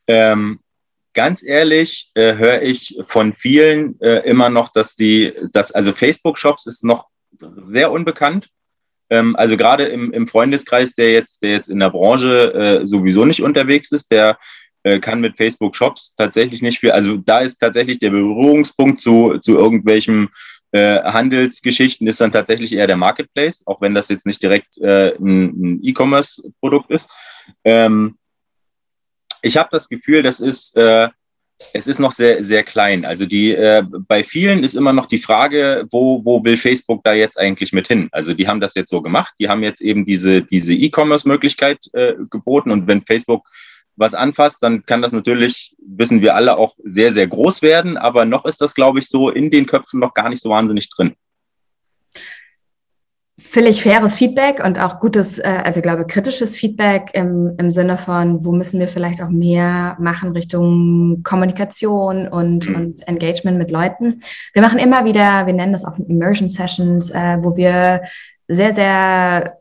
[0.06, 0.60] Ähm,
[1.12, 6.66] ganz ehrlich äh, höre ich von vielen äh, immer noch, dass die, dass, also Facebook-Shops
[6.66, 7.08] ist noch
[7.60, 8.48] sehr unbekannt.
[9.10, 13.24] Ähm, also gerade im, im Freundeskreis, der jetzt, der jetzt in der Branche äh, sowieso
[13.24, 14.38] nicht unterwegs ist, der
[14.82, 16.92] äh, kann mit Facebook-Shops tatsächlich nicht viel.
[16.92, 20.28] Also da ist tatsächlich der Berührungspunkt zu, zu irgendwelchen
[20.72, 25.16] äh, Handelsgeschichten ist dann tatsächlich eher der Marketplace, auch wenn das jetzt nicht direkt äh,
[25.16, 27.10] ein, ein E-Commerce-Produkt ist.
[27.64, 28.16] Ähm,
[29.42, 31.08] ich habe das Gefühl, das ist, äh,
[31.72, 33.04] es ist noch sehr, sehr klein.
[33.04, 37.12] Also die, äh, bei vielen ist immer noch die Frage, wo, wo will Facebook da
[37.12, 38.08] jetzt eigentlich mit hin?
[38.12, 42.14] Also die haben das jetzt so gemacht, die haben jetzt eben diese, diese E-Commerce-Möglichkeit äh,
[42.30, 43.48] geboten und wenn Facebook
[43.96, 48.24] was anfasst, dann kann das natürlich, wissen wir alle, auch sehr, sehr groß werden, aber
[48.24, 51.14] noch ist das, glaube ich, so in den Köpfen noch gar nicht so wahnsinnig drin
[53.40, 57.96] völlig faires Feedback und auch gutes, äh, also ich glaube kritisches Feedback im, im Sinne
[57.96, 62.74] von, wo müssen wir vielleicht auch mehr machen Richtung Kommunikation und, mhm.
[62.74, 64.20] und Engagement mit Leuten.
[64.52, 68.02] Wir machen immer wieder, wir nennen das auch Immersion Sessions, äh, wo wir
[68.46, 69.56] sehr, sehr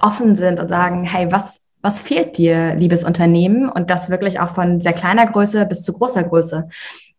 [0.00, 3.68] offen sind und sagen, hey, was, was fehlt dir, liebes Unternehmen?
[3.68, 6.68] Und das wirklich auch von sehr kleiner Größe bis zu großer Größe.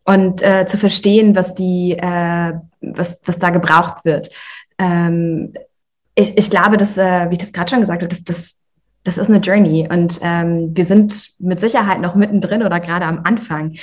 [0.04, 4.30] Und äh, zu verstehen, was die, äh, was, was da gebraucht wird
[4.78, 5.54] ähm,
[6.16, 8.62] ich, ich glaube, dass, äh, wie ich das gerade schon gesagt habe, das, das,
[9.04, 13.22] das ist eine Journey und ähm, wir sind mit Sicherheit noch mittendrin oder gerade am
[13.24, 13.76] Anfang.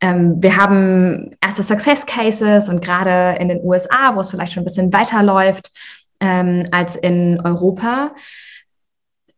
[0.00, 4.62] Ähm, wir haben erste Success Cases und gerade in den USA, wo es vielleicht schon
[4.62, 5.72] ein bisschen weiterläuft
[6.20, 8.12] ähm, als in Europa.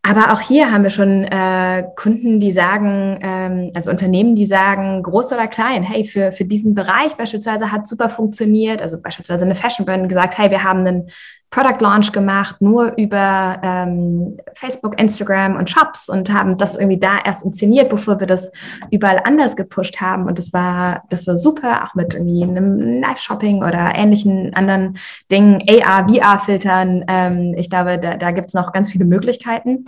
[0.03, 5.03] Aber auch hier haben wir schon äh, Kunden, die sagen, ähm, also Unternehmen, die sagen,
[5.03, 8.81] groß oder klein, hey, für, für diesen Bereich beispielsweise hat super funktioniert.
[8.81, 11.11] Also beispielsweise eine Fashion Brand gesagt, hey, wir haben einen
[11.51, 17.19] Product Launch gemacht, nur über ähm, Facebook, Instagram und Shops und haben das irgendwie da
[17.25, 18.53] erst inszeniert, bevor wir das
[18.93, 20.27] überall anders gepusht haben.
[20.27, 24.97] Und das war, das war super, auch mit irgendwie einem Live-Shopping oder ähnlichen anderen
[25.31, 27.05] Dingen, AR, VR-Filtern.
[27.09, 29.87] Ähm, ich glaube, da, da gibt es noch ganz viele Möglichkeiten.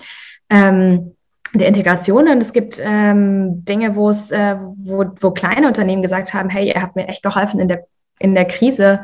[0.51, 1.13] Ähm,
[1.55, 6.35] der Integration und es gibt ähm, Dinge, wo es, äh, wo, wo kleine Unternehmen gesagt
[6.35, 7.85] haben, hey, ihr habt mir echt geholfen in der
[8.19, 9.01] in der Krise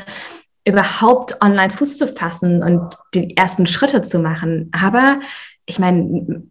[0.68, 4.70] überhaupt online Fuß zu fassen und die ersten Schritte zu machen.
[4.72, 5.20] Aber
[5.66, 6.42] ich meine,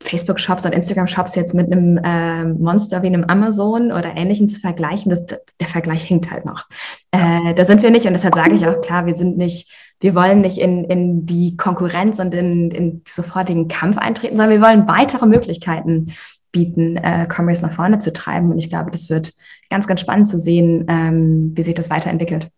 [0.00, 5.10] Facebook-Shops und Instagram-Shops jetzt mit einem äh, Monster wie einem Amazon oder Ähnlichem zu vergleichen,
[5.10, 6.66] das, der Vergleich hinkt halt noch.
[7.10, 9.68] Äh, da sind wir nicht und deshalb sage ich auch klar, wir sind nicht,
[10.00, 14.66] wir wollen nicht in, in die Konkurrenz und in, in sofortigen Kampf eintreten, sondern wir
[14.66, 16.12] wollen weitere Möglichkeiten
[16.52, 18.52] bieten, äh, Commerce nach vorne zu treiben.
[18.52, 19.34] Und ich glaube, das wird
[19.68, 22.50] ganz, ganz spannend zu sehen, ähm, wie sich das weiterentwickelt.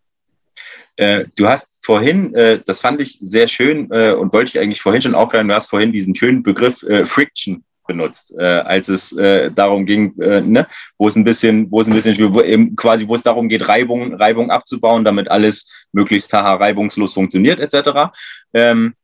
[1.00, 4.82] Äh, du hast vorhin, äh, das fand ich sehr schön äh, und wollte ich eigentlich
[4.82, 8.88] vorhin schon auch gerne, du hast vorhin diesen schönen Begriff äh, Friction benutzt, äh, als
[8.88, 9.10] es
[9.56, 13.16] darum ging, ne, wo es ein bisschen, wo es ein bisschen, wo eben quasi, wo
[13.16, 18.12] es darum geht, Reibung, Reibung abzubauen, damit alles möglichst haha reibungslos funktioniert, etc.
[18.54, 18.94] Ähm,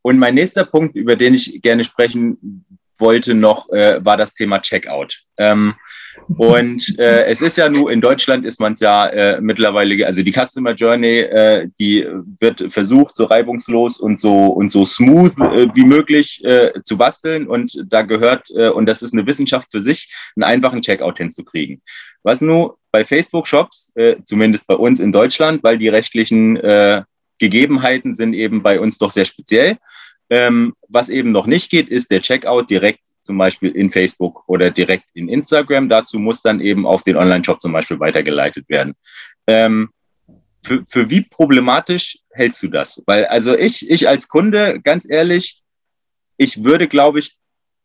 [0.00, 2.64] und mein nächster Punkt, über den ich gerne sprechen
[2.98, 5.22] wollte noch, war das Thema Checkout.
[5.36, 5.74] Ähm,
[6.36, 10.22] und äh, es ist ja nur, in Deutschland ist man es ja äh, mittlerweile, also
[10.22, 12.06] die Customer Journey, äh, die
[12.38, 17.46] wird versucht, so reibungslos und so und so smooth äh, wie möglich äh, zu basteln.
[17.46, 21.82] Und da gehört, äh, und das ist eine Wissenschaft für sich, einen einfachen Checkout hinzukriegen.
[22.22, 27.02] Was nur bei Facebook-Shops, äh, zumindest bei uns in Deutschland, weil die rechtlichen äh,
[27.38, 29.78] Gegebenheiten sind eben bei uns doch sehr speziell.
[30.30, 34.70] Ähm, was eben noch nicht geht, ist der Checkout direkt zum Beispiel in Facebook oder
[34.70, 35.88] direkt in Instagram.
[35.88, 38.94] Dazu muss dann eben auf den Online-Shop zum Beispiel weitergeleitet werden.
[39.46, 39.90] Ähm,
[40.64, 43.02] für, für wie problematisch hältst du das?
[43.06, 45.62] Weil, also ich, ich als Kunde, ganz ehrlich,
[46.36, 47.36] ich würde, glaube ich,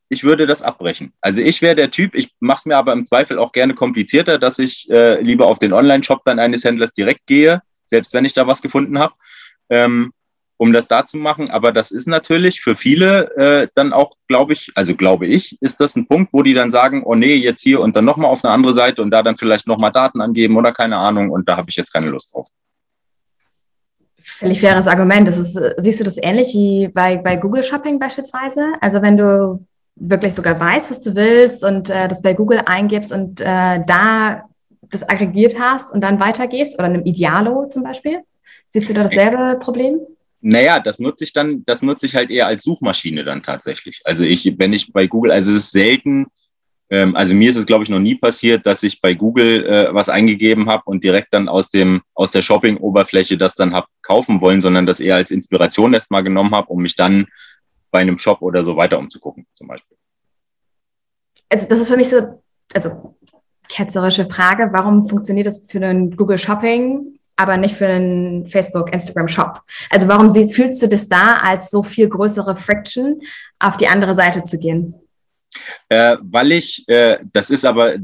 [0.09, 1.13] ich würde das abbrechen.
[1.21, 4.39] Also ich wäre der Typ, ich mache es mir aber im Zweifel auch gerne komplizierter,
[4.39, 8.33] dass ich äh, lieber auf den Online-Shop dann eines Händlers direkt gehe, selbst wenn ich
[8.33, 9.15] da was gefunden habe,
[9.69, 10.13] ähm,
[10.57, 11.49] um das da zu machen.
[11.49, 15.79] Aber das ist natürlich für viele äh, dann auch, glaube ich, also glaube ich, ist
[15.79, 18.43] das ein Punkt, wo die dann sagen, oh nee, jetzt hier und dann nochmal auf
[18.43, 21.57] eine andere Seite und da dann vielleicht nochmal Daten angeben oder keine Ahnung und da
[21.57, 22.47] habe ich jetzt keine Lust drauf.
[24.21, 25.27] Völlig faires Argument.
[25.27, 28.73] Das ist, siehst du das ähnlich wie bei, bei Google Shopping beispielsweise?
[28.81, 29.65] Also wenn du
[29.95, 34.43] wirklich sogar weißt, was du willst und äh, das bei Google eingibst und äh, da
[34.81, 38.19] das aggregiert hast und dann weitergehst oder einem Idealo zum Beispiel?
[38.69, 39.99] Siehst du da dasselbe Problem?
[40.41, 44.01] Naja, das nutze ich dann, das nutze ich halt eher als Suchmaschine dann tatsächlich.
[44.05, 46.27] Also ich, wenn ich bei Google, also es ist selten,
[46.89, 49.93] ähm, also mir ist es, glaube ich, noch nie passiert, dass ich bei Google äh,
[49.93, 54.39] was eingegeben habe und direkt dann aus dem, aus der Shopping-Oberfläche das dann habe kaufen
[54.41, 57.27] wollen, sondern das eher als Inspiration erstmal genommen habe, um mich dann
[57.91, 59.97] bei einem Shop oder so weiter umzugucken, zum Beispiel.
[61.49, 62.41] Also das ist für mich so,
[62.73, 63.15] also
[63.69, 69.27] ketzerische Frage, warum funktioniert das für einen Google Shopping, aber nicht für einen Facebook, Instagram
[69.27, 69.61] Shop?
[69.89, 73.21] Also warum sie, fühlst du das da als so viel größere Friction,
[73.59, 74.95] auf die andere Seite zu gehen?
[75.89, 77.95] Äh, weil ich, äh, das ist aber,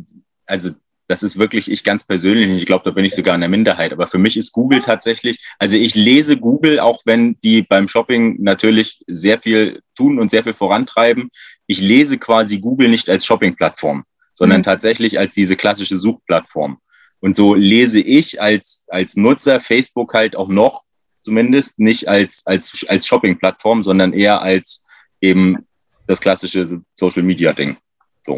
[0.45, 0.71] also
[1.07, 2.49] das ist wirklich ich ganz persönlich.
[2.49, 3.91] Ich glaube, da bin ich sogar in der Minderheit.
[3.91, 8.41] Aber für mich ist Google tatsächlich, also ich lese Google, auch wenn die beim Shopping
[8.41, 11.29] natürlich sehr viel tun und sehr viel vorantreiben.
[11.67, 14.63] Ich lese quasi Google nicht als Shopping-Plattform, sondern mhm.
[14.63, 16.77] tatsächlich als diese klassische Suchplattform.
[17.23, 20.83] Und so lese ich als, als Nutzer Facebook halt auch noch
[21.23, 24.85] zumindest nicht als, als, als Shopping-Plattform, sondern eher als
[25.21, 25.65] eben
[26.05, 27.77] das klassische Social-Media-Ding.
[28.23, 28.37] So.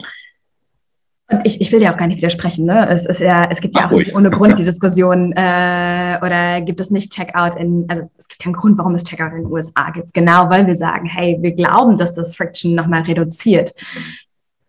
[1.31, 2.67] Und ich, ich will dir auch gar nicht widersprechen.
[2.67, 2.87] Ne?
[2.87, 6.61] Es, ist ja, es gibt ja Ach, auch nicht ohne Grund die Diskussion, äh, oder
[6.61, 9.51] gibt es nicht Checkout in, also es gibt keinen Grund, warum es Checkout in den
[9.51, 10.13] USA gibt.
[10.13, 13.73] Genau, weil wir sagen, hey, wir glauben, dass das Friction nochmal reduziert.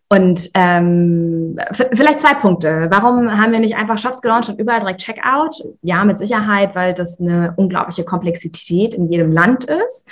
[0.09, 2.87] Und ähm, vielleicht zwei Punkte.
[2.91, 5.65] Warum haben wir nicht einfach Shops gelauncht und überall direkt Checkout?
[5.83, 10.09] Ja, mit Sicherheit, weil das eine unglaubliche Komplexität in jedem Land ist.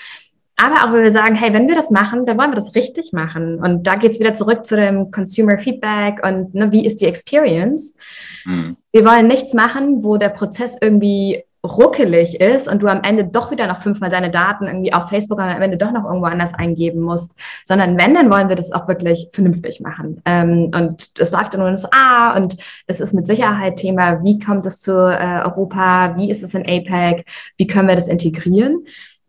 [0.57, 3.13] Aber auch, wenn wir sagen, hey, wenn wir das machen, dann wollen wir das richtig
[3.13, 3.59] machen.
[3.59, 7.07] Und da geht es wieder zurück zu dem Consumer Feedback und ne, wie ist die
[7.07, 7.97] Experience.
[8.45, 8.77] Mhm.
[8.93, 13.51] Wir wollen nichts machen, wo der Prozess irgendwie ruckelig ist und du am Ende doch
[13.51, 16.53] wieder noch fünfmal deine Daten irgendwie auf Facebook und am Ende doch noch irgendwo anders
[16.55, 20.21] eingeben musst, sondern wenn, dann wollen wir das auch wirklich vernünftig machen.
[20.27, 24.67] Ähm, und es läuft in den USA und es ist mit Sicherheit Thema, wie kommt
[24.67, 27.25] es zu äh, Europa, wie ist es in APEC,
[27.57, 28.85] wie können wir das integrieren.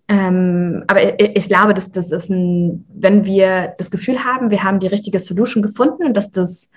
[0.07, 4.63] Ähm, aber ich, ich, glaube, dass das ist ein, wenn wir das Gefühl haben, wir
[4.63, 6.69] haben die richtige Solution gefunden und dass das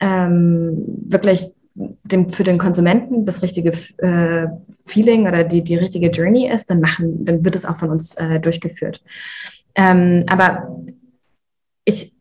[0.00, 4.48] ähm, wirklich dem, für den Konsumenten das richtige äh,
[4.86, 8.14] Feeling oder die, die richtige Journey ist, dann machen, dann wird es auch von uns
[8.14, 9.02] äh, durchgeführt.
[9.74, 10.76] Ähm, aber
[11.84, 12.14] ich,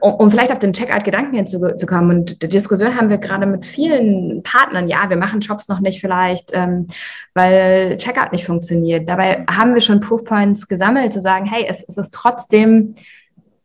[0.00, 2.18] um, um vielleicht auf den Checkout-Gedanken hinzukommen.
[2.18, 4.88] Und die Diskussion haben wir gerade mit vielen Partnern.
[4.88, 6.86] Ja, wir machen Shops noch nicht vielleicht, ähm,
[7.34, 9.08] weil Checkout nicht funktioniert.
[9.08, 12.94] Dabei haben wir schon Proofpoints gesammelt, zu sagen, hey, es, es ist trotzdem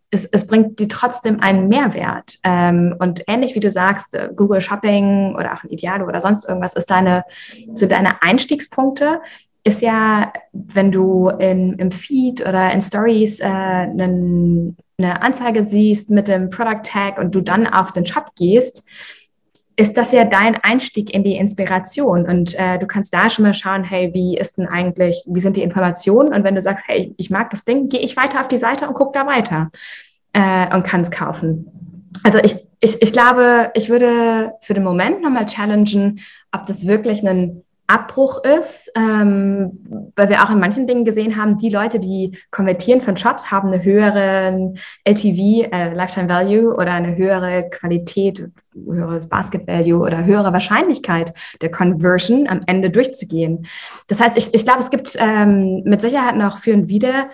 [0.10, 2.38] es, es, bringt dir trotzdem einen Mehrwert.
[2.44, 6.48] Ähm, und ähnlich wie du sagst, äh, Google Shopping oder auch ein Idealo oder sonst
[6.48, 7.24] irgendwas ist deine,
[7.74, 9.22] sind deine Einstiegspunkte.
[9.64, 16.10] Ist ja, wenn du in, im Feed oder in Stories äh, einen, eine Anzeige siehst
[16.10, 18.88] mit dem Product Tag und du dann auf den Shop gehst,
[19.80, 22.28] ist das ja dein Einstieg in die Inspiration.
[22.28, 25.56] Und äh, du kannst da schon mal schauen, hey, wie ist denn eigentlich, wie sind
[25.56, 26.34] die Informationen?
[26.34, 28.88] Und wenn du sagst, hey, ich mag das Ding, gehe ich weiter auf die Seite
[28.88, 29.70] und gucke da weiter
[30.34, 32.12] äh, und kann es kaufen.
[32.24, 37.26] Also ich, ich, ich glaube, ich würde für den Moment nochmal challengen, ob das wirklich
[37.26, 42.38] ein Abbruch ist, ähm, weil wir auch in manchen Dingen gesehen haben, die Leute, die
[42.52, 44.74] konvertieren von Shops, haben eine höhere
[45.06, 51.72] LTV, äh, Lifetime Value oder eine höhere Qualität, höheres Basket Value oder höhere Wahrscheinlichkeit der
[51.72, 53.66] Conversion am Ende durchzugehen.
[54.08, 57.30] Das heißt, ich, ich glaube, es gibt ähm, mit Sicherheit noch für und wieder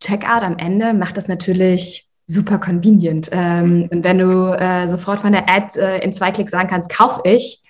[0.00, 3.28] Checkout am Ende macht das natürlich super convenient.
[3.32, 6.90] Ähm, und wenn du äh, sofort von der Ad äh, in zwei Klicks sagen kannst,
[6.90, 7.62] kauf ich,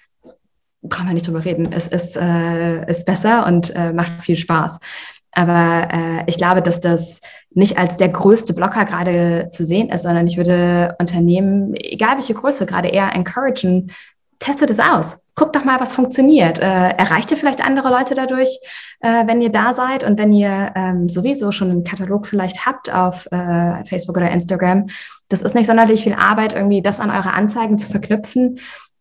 [0.83, 1.73] brauchen wir nicht drüber reden.
[1.73, 4.81] Es ist, äh, ist besser und äh, macht viel Spaß.
[5.33, 10.03] Aber äh, ich glaube, dass das nicht als der größte Blocker gerade zu sehen ist,
[10.03, 13.93] sondern ich würde Unternehmen, egal welche Größe, gerade eher encouragen,
[14.39, 15.25] testet es aus.
[15.35, 16.59] Guckt doch mal, was funktioniert.
[16.61, 18.49] Äh, erreicht ihr vielleicht andere Leute dadurch,
[19.01, 22.93] äh, wenn ihr da seid und wenn ihr ähm, sowieso schon einen Katalog vielleicht habt
[22.93, 24.87] auf äh, Facebook oder Instagram.
[25.29, 28.59] Das ist nicht sonderlich viel Arbeit, irgendwie das an eure Anzeigen zu verknüpfen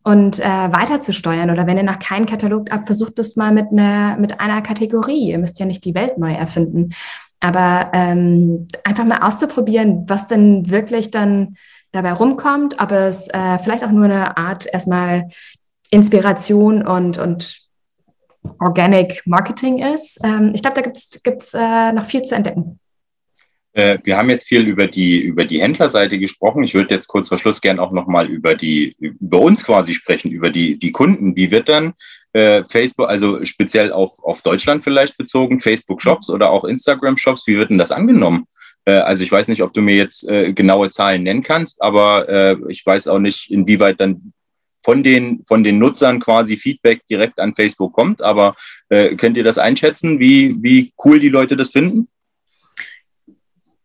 [0.07, 1.49] und äh, weiter zu steuern.
[1.49, 5.31] Oder wenn ihr noch keinen Katalog habt, versucht es mal mit einer, mit einer Kategorie.
[5.31, 6.91] Ihr müsst ja nicht die Welt neu erfinden.
[7.41, 11.57] Aber ähm, einfach mal auszuprobieren, was denn wirklich dann
[11.91, 15.27] dabei rumkommt, ob es äh, vielleicht auch nur eine Art erstmal
[15.91, 17.59] Inspiration und, und
[18.61, 20.21] Organic Marketing ist.
[20.23, 22.79] Ähm, ich glaube, da gibt es äh, noch viel zu entdecken.
[23.77, 26.63] Äh, wir haben jetzt viel über die, über die Händlerseite gesprochen.
[26.63, 30.31] Ich würde jetzt kurz vor Schluss gern auch nochmal über die, über uns quasi sprechen,
[30.31, 31.35] über die, die Kunden.
[31.35, 31.93] Wie wird dann
[32.33, 37.45] äh, Facebook, also speziell auf, auf Deutschland vielleicht bezogen, Facebook Shops oder auch Instagram Shops,
[37.45, 38.47] wie wird denn das angenommen?
[38.85, 42.27] Äh, also ich weiß nicht, ob du mir jetzt äh, genaue Zahlen nennen kannst, aber
[42.27, 44.33] äh, ich weiß auch nicht, inwieweit dann
[44.83, 48.23] von den, von den Nutzern quasi Feedback direkt an Facebook kommt.
[48.23, 48.55] Aber
[48.89, 52.07] äh, könnt ihr das einschätzen, wie, wie cool die Leute das finden?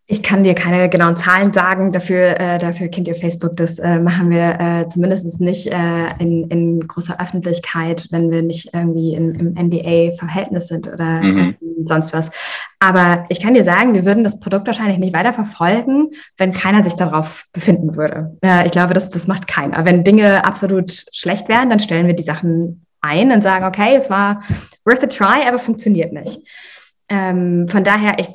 [0.07, 3.57] Ich kann dir keine genauen Zahlen sagen, dafür, äh, dafür kennt ihr Facebook.
[3.57, 8.75] Das äh, machen wir äh, zumindest nicht äh, in, in großer Öffentlichkeit, wenn wir nicht
[8.75, 11.57] irgendwie in, im NDA-Verhältnis sind oder mhm.
[11.85, 12.31] sonst was.
[12.81, 16.83] Aber ich kann dir sagen, wir würden das Produkt wahrscheinlich nicht weiter verfolgen, wenn keiner
[16.83, 18.37] sich darauf befinden würde.
[18.67, 19.85] ich glaube, das, das macht keiner.
[19.85, 24.09] Wenn Dinge absolut schlecht wären, dann stellen wir die Sachen ein und sagen, okay, es
[24.11, 24.43] war
[24.85, 26.41] worth a try, aber funktioniert nicht.
[27.09, 28.29] Ähm, von daher, ich,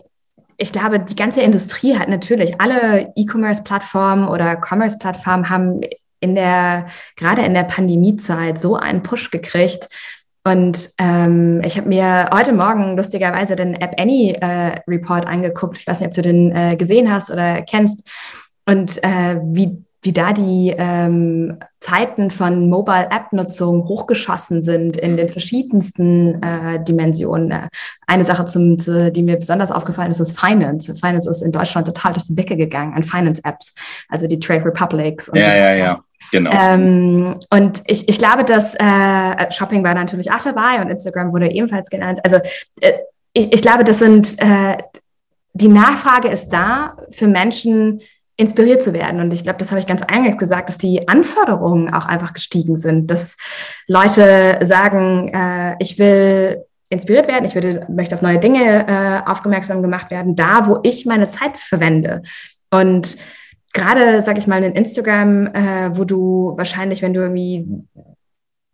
[0.57, 5.81] ich glaube, die ganze Industrie hat natürlich, alle E-Commerce-Plattformen oder Commerce-Plattformen haben
[6.19, 9.87] in der, gerade in der Pandemiezeit so einen Push gekriegt.
[10.43, 15.77] Und ähm, ich habe mir heute Morgen lustigerweise den App Annie äh, Report angeguckt.
[15.77, 18.07] Ich weiß nicht, ob du den äh, gesehen hast oder kennst.
[18.65, 26.41] Und äh, wie wie da die ähm, Zeiten von Mobile-App-Nutzung hochgeschossen sind in den verschiedensten
[26.41, 27.51] äh, Dimensionen.
[27.51, 27.67] Äh,
[28.05, 30.93] eine Sache, zum, zu, die mir besonders aufgefallen ist, ist Finance.
[30.95, 33.73] Finance ist in Deutschland total durch die Decke gegangen an Finance-Apps,
[34.09, 35.29] also die Trade Republics.
[35.29, 35.99] Und ja, so ja, ja.
[36.31, 36.51] Genau.
[36.51, 41.49] Ähm, und ich, ich glaube, dass äh, Shopping war natürlich auch dabei und Instagram wurde
[41.51, 42.19] ebenfalls genannt.
[42.23, 42.37] Also
[42.81, 42.93] äh,
[43.33, 44.77] ich, ich glaube, das sind äh,
[45.53, 48.01] die Nachfrage ist da für Menschen,
[48.37, 49.19] inspiriert zu werden.
[49.19, 52.77] Und ich glaube, das habe ich ganz eingangs gesagt, dass die Anforderungen auch einfach gestiegen
[52.77, 53.35] sind, dass
[53.87, 59.81] Leute sagen, äh, ich will inspiriert werden, ich würde, möchte auf neue Dinge äh, aufmerksam
[59.81, 62.21] gemacht werden, da, wo ich meine Zeit verwende.
[62.69, 63.17] Und
[63.73, 67.67] gerade, sage ich mal, in Instagram, äh, wo du wahrscheinlich, wenn du irgendwie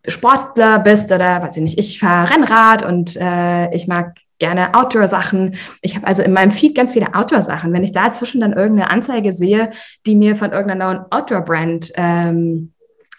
[0.06, 5.56] Sportler bist oder weiß ich nicht, ich fahre Rennrad und äh, ich mag gerne Outdoor-Sachen.
[5.80, 7.72] Ich habe also in meinem Feed ganz viele Outdoor-Sachen.
[7.72, 9.70] Wenn ich dazwischen dann irgendeine Anzeige sehe,
[10.04, 12.72] die mir von irgendeiner neuen Outdoor-Brand ähm,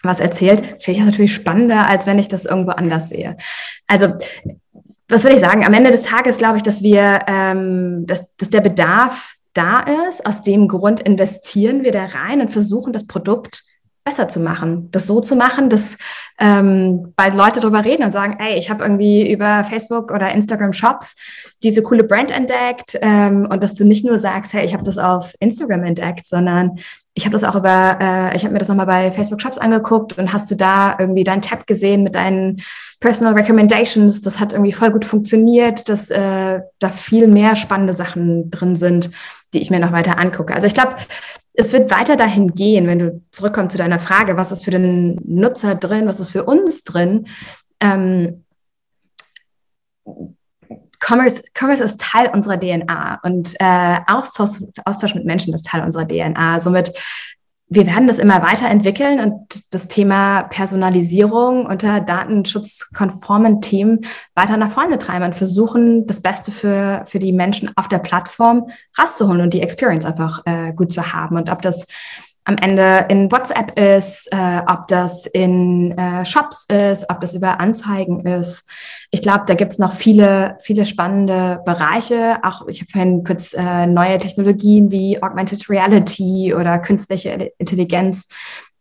[0.04, 3.36] was erzählt, finde ich das natürlich spannender, als wenn ich das irgendwo anders sehe.
[3.88, 4.14] Also
[5.08, 5.66] was würde ich sagen?
[5.66, 10.24] Am Ende des Tages glaube ich, dass wir, ähm, dass, dass der Bedarf da ist.
[10.24, 13.64] Aus dem Grund investieren wir da rein und versuchen das Produkt
[14.06, 15.98] besser zu machen, das so zu machen, dass
[16.38, 20.72] ähm, bald Leute darüber reden und sagen, ey, ich habe irgendwie über Facebook oder Instagram
[20.72, 21.16] Shops
[21.64, 24.96] diese coole Brand entdeckt ähm, und dass du nicht nur sagst, hey, ich habe das
[24.96, 26.78] auf Instagram entdeckt, sondern
[27.14, 30.16] ich habe das auch über, äh, ich habe mir das nochmal bei Facebook Shops angeguckt
[30.16, 32.62] und hast du da irgendwie deinen Tab gesehen mit deinen
[33.00, 38.52] Personal Recommendations, das hat irgendwie voll gut funktioniert, dass äh, da viel mehr spannende Sachen
[38.52, 39.10] drin sind,
[39.52, 40.54] die ich mir noch weiter angucke.
[40.54, 40.94] Also ich glaube,
[41.56, 45.18] es wird weiter dahin gehen, wenn du zurückkommst zu deiner Frage, was ist für den
[45.24, 47.26] Nutzer drin, was ist für uns drin.
[47.80, 48.44] Ähm,
[51.00, 56.06] Commerce, Commerce ist Teil unserer DNA und äh, Austausch, Austausch mit Menschen ist Teil unserer
[56.06, 56.60] DNA.
[56.60, 56.92] Somit
[57.68, 64.02] wir werden das immer weiterentwickeln und das Thema Personalisierung unter datenschutzkonformen Themen
[64.36, 68.68] weiter nach vorne treiben und versuchen, das Beste für, für die Menschen auf der Plattform
[68.96, 71.36] rauszuholen und die Experience einfach äh, gut zu haben.
[71.36, 71.86] Und ob das
[72.46, 77.58] am Ende in WhatsApp ist, äh, ob das in äh, Shops ist, ob das über
[77.58, 78.64] Anzeigen ist.
[79.10, 82.38] Ich glaube, da gibt es noch viele, viele spannende Bereiche.
[82.44, 88.28] Auch ich habe vorhin kurz äh, neue Technologien wie Augmented Reality oder künstliche Intelligenz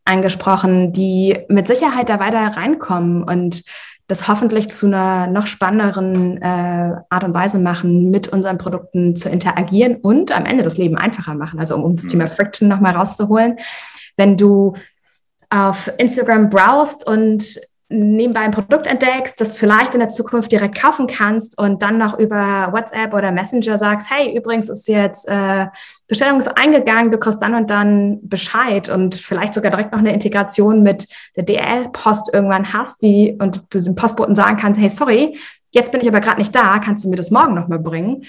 [0.06, 3.63] angesprochen, die mit Sicherheit da weiter reinkommen und
[4.07, 9.29] das hoffentlich zu einer noch spannenderen äh, Art und Weise machen, mit unseren Produkten zu
[9.29, 11.60] interagieren und am Ende das Leben einfacher machen.
[11.60, 12.29] Also um, um das Thema mhm.
[12.29, 13.58] Friction nochmal rauszuholen.
[14.15, 14.73] Wenn du
[15.49, 21.06] auf Instagram browst und nebenbei ein Produkt entdeckst, das vielleicht in der Zukunft direkt kaufen
[21.06, 25.67] kannst und dann noch über WhatsApp oder Messenger sagst, hey, übrigens ist jetzt äh,
[26.08, 30.13] Bestellung ist eingegangen, du kriegst dann und dann Bescheid und vielleicht sogar direkt noch eine
[30.13, 35.38] Integration mit der DL-Post irgendwann hast, die und du dem Postboten sagen kannst, hey, sorry,
[35.71, 38.23] jetzt bin ich aber gerade nicht da, kannst du mir das morgen nochmal bringen?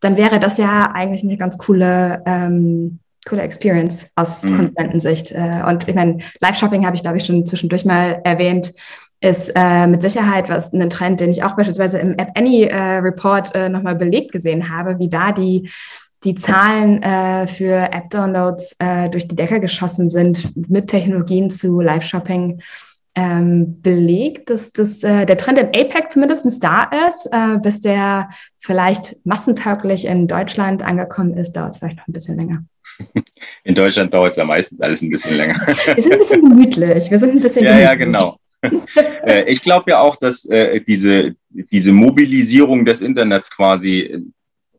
[0.00, 4.56] Dann wäre das ja eigentlich eine ganz coole ähm, coole Experience aus mhm.
[4.56, 5.32] Konsumentensicht.
[5.32, 8.72] Äh, und ich meine, Live-Shopping habe ich, glaube ich, schon zwischendurch mal erwähnt,
[9.22, 12.98] ist äh, mit Sicherheit was ein Trend, den ich auch beispielsweise im App Annie äh,
[12.98, 15.70] Report äh, nochmal belegt gesehen habe, wie da die
[16.24, 22.62] die Zahlen äh, für App-Downloads äh, durch die Decke geschossen sind mit Technologien zu Live-Shopping
[23.14, 27.28] ähm, belegt, dass das, äh, der Trend in APEC zumindest da ist.
[27.32, 32.38] Äh, bis der vielleicht massentauglich in Deutschland angekommen ist, dauert es vielleicht noch ein bisschen
[32.38, 32.64] länger.
[33.64, 35.54] In Deutschland dauert es ja meistens alles ein bisschen länger.
[35.94, 37.10] Wir sind ein bisschen gemütlich.
[37.10, 37.88] Wir sind ein bisschen Ja, gemütlich.
[37.88, 38.36] ja, genau.
[39.24, 44.24] Äh, ich glaube ja auch, dass äh, diese, diese Mobilisierung des Internets quasi,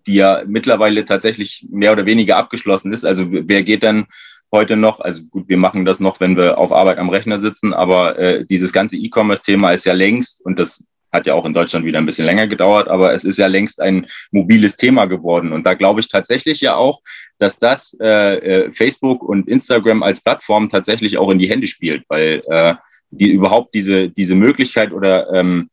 [0.05, 3.05] die ja mittlerweile tatsächlich mehr oder weniger abgeschlossen ist.
[3.05, 4.07] Also wer geht dann
[4.51, 7.73] heute noch, also gut, wir machen das noch, wenn wir auf Arbeit am Rechner sitzen,
[7.73, 11.85] aber äh, dieses ganze E-Commerce-Thema ist ja längst, und das hat ja auch in Deutschland
[11.85, 15.53] wieder ein bisschen länger gedauert, aber es ist ja längst ein mobiles Thema geworden.
[15.53, 17.01] Und da glaube ich tatsächlich ja auch,
[17.37, 22.03] dass das äh, äh, Facebook und Instagram als Plattform tatsächlich auch in die Hände spielt,
[22.09, 22.73] weil äh,
[23.17, 25.69] die überhaupt diese, diese Möglichkeit oder ähm,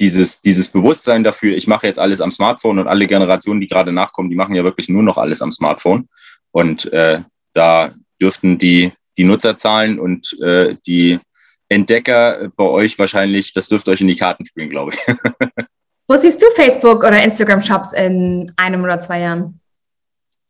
[0.00, 3.92] dieses, dieses Bewusstsein dafür, ich mache jetzt alles am Smartphone und alle Generationen, die gerade
[3.92, 6.08] nachkommen, die machen ja wirklich nur noch alles am Smartphone.
[6.50, 7.20] Und äh,
[7.52, 11.20] da dürften die, die Nutzerzahlen und äh, die
[11.68, 14.98] Entdecker bei euch wahrscheinlich, das dürfte euch in die Karten spielen, glaube ich.
[16.06, 19.60] Wo siehst du Facebook oder Instagram-Shops in einem oder zwei Jahren?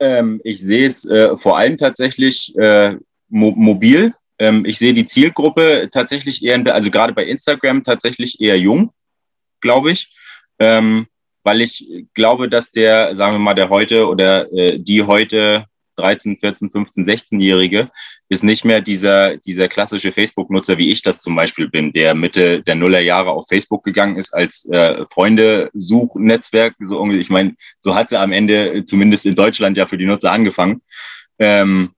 [0.01, 2.97] Ähm, ich sehe es äh, vor allem tatsächlich äh,
[3.29, 4.15] mo mobil.
[4.39, 8.93] Ähm, ich sehe die Zielgruppe tatsächlich eher, also gerade bei Instagram tatsächlich eher jung,
[9.61, 10.15] glaube ich.
[10.59, 11.07] Ähm,
[11.45, 15.67] weil ich glaube, dass der, sagen wir mal, der heute oder äh, die heute
[15.97, 17.91] 13, 14, 15, 16-Jährige
[18.29, 22.63] ist nicht mehr dieser, dieser klassische Facebook-Nutzer, wie ich das zum Beispiel bin, der Mitte
[22.63, 26.75] der Nullerjahre auf Facebook gegangen ist als äh, Freunde-Suchnetzwerk.
[26.81, 30.33] So, ich meine, so hat sie am Ende zumindest in Deutschland ja für die Nutzer
[30.33, 30.83] angefangen.
[31.39, 31.91] Ähm,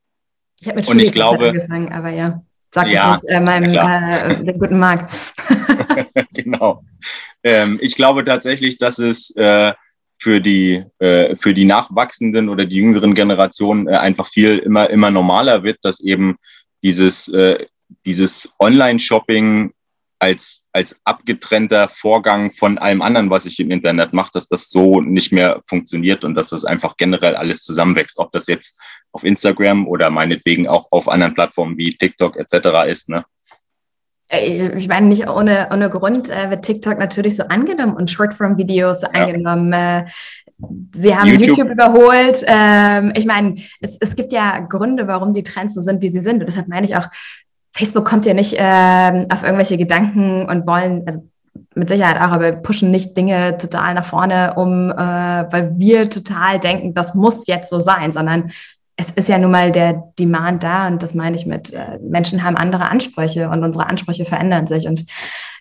[0.61, 2.43] ich habe mit und ich glaube, angefangen, aber ja.
[2.73, 5.09] Sag ja, es äh, meinem äh, guten Marc.
[6.35, 6.85] genau.
[7.43, 9.73] Ähm, ich glaube tatsächlich, dass es äh,
[10.19, 15.11] für die, äh, für die nachwachsenden oder die jüngeren Generationen äh, einfach viel immer, immer
[15.11, 16.37] normaler wird, dass eben
[16.83, 17.67] dieses, äh,
[18.05, 19.73] dieses Online-Shopping
[20.27, 25.01] als, als abgetrennter Vorgang von allem anderen, was ich im Internet mache, dass das so
[25.01, 28.81] nicht mehr funktioniert und dass das einfach generell alles zusammenwächst, ob das jetzt
[29.13, 32.89] auf Instagram oder meinetwegen auch auf anderen Plattformen wie TikTok etc.
[32.89, 33.09] ist.
[33.09, 33.25] Ne?
[34.29, 39.03] Äh, ich meine, nicht ohne, ohne Grund äh, wird TikTok natürlich so angenommen und Shortform-Videos
[39.03, 39.27] so ja.
[39.27, 39.73] angenommen.
[39.73, 40.07] Äh,
[40.93, 42.45] sie haben YouTube, YouTube überholt.
[42.49, 46.19] Ähm, ich meine, es, es gibt ja Gründe, warum die Trends so sind, wie sie
[46.19, 46.41] sind.
[46.41, 47.07] Und deshalb meine ich auch,
[47.77, 51.23] Facebook kommt ja nicht äh, auf irgendwelche Gedanken und wollen, also
[51.75, 56.09] mit Sicherheit auch, aber wir pushen nicht Dinge total nach vorne, um, äh, weil wir
[56.09, 58.51] total denken, das muss jetzt so sein, sondern
[58.97, 62.43] es ist ja nun mal der Demand da und das meine ich mit, äh, Menschen
[62.43, 64.89] haben andere Ansprüche und unsere Ansprüche verändern sich.
[64.89, 65.05] Und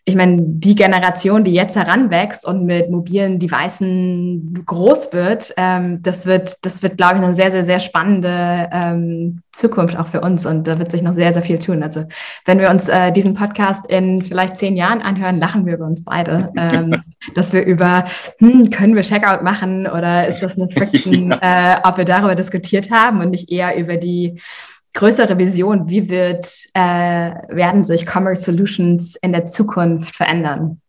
[0.07, 6.27] ich meine, die Generation, die jetzt heranwächst und mit mobilen Devices groß wird, ähm, das
[6.27, 10.45] wird, das wird, glaube ich, eine sehr, sehr, sehr spannende ähm, Zukunft auch für uns.
[10.45, 11.81] Und da wird sich noch sehr, sehr viel tun.
[11.81, 12.03] Also
[12.45, 16.03] wenn wir uns äh, diesen Podcast in vielleicht zehn Jahren anhören, lachen wir über uns
[16.03, 16.93] beide, ähm,
[17.33, 18.05] dass wir über,
[18.37, 21.39] hm, können wir Checkout machen oder ist das eine Friction, ja.
[21.81, 24.39] äh, ob wir darüber diskutiert haben und nicht eher über die
[24.95, 30.81] größere Vision, wie wird, äh, werden sich Commerce Solutions in der Zukunft verändern?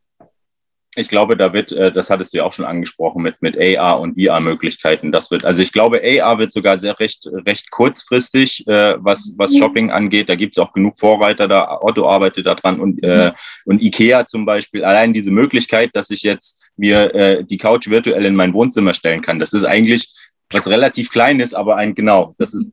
[0.99, 4.01] Ich glaube, da wird, äh, das hattest du ja auch schon angesprochen, mit, mit AR
[4.01, 5.13] und VR-Möglichkeiten.
[5.13, 9.55] Das wird, also ich glaube, AR wird sogar sehr recht, recht kurzfristig, äh, was, was.
[9.55, 10.31] Shopping angeht.
[10.31, 13.33] Da gibt es auch genug Vorreiter, da Otto arbeitet daran und, äh,
[13.67, 14.85] und IKEA zum Beispiel.
[14.85, 19.21] Allein diese Möglichkeit, dass ich jetzt mir äh, die Couch virtuell in mein Wohnzimmer stellen
[19.21, 20.15] kann, das ist eigentlich
[20.51, 22.73] was relativ Kleines, aber ein, genau, das ist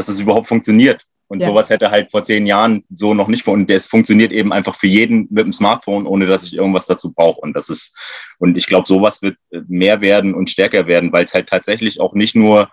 [0.00, 1.04] dass es überhaupt funktioniert.
[1.28, 1.46] Und ja.
[1.46, 4.88] sowas hätte halt vor zehn Jahren so noch nicht und es funktioniert eben einfach für
[4.88, 7.40] jeden mit dem Smartphone, ohne dass ich irgendwas dazu brauche.
[7.40, 7.96] Und das ist,
[8.40, 9.36] und ich glaube, sowas wird
[9.68, 12.68] mehr werden und stärker werden, weil es halt tatsächlich auch nicht nur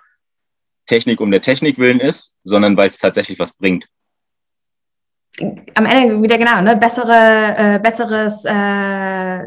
[0.88, 3.86] Technik um der Technik willen ist, sondern weil es tatsächlich was bringt.
[5.76, 6.76] Am Ende wieder genau, ne?
[6.78, 9.44] Bessere, äh, besseres äh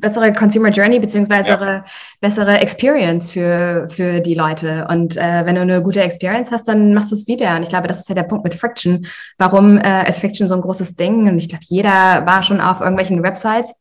[0.00, 1.84] bessere Consumer Journey beziehungsweise ja.
[2.20, 4.86] bessere Experience für, für die Leute.
[4.88, 7.56] Und äh, wenn du eine gute Experience hast, dann machst du es wieder.
[7.56, 9.06] Und ich glaube, das ist ja der Punkt mit Friction.
[9.38, 11.28] Warum äh, ist Friction so ein großes Ding?
[11.28, 13.74] Und ich glaube, jeder war schon auf irgendwelchen Websites.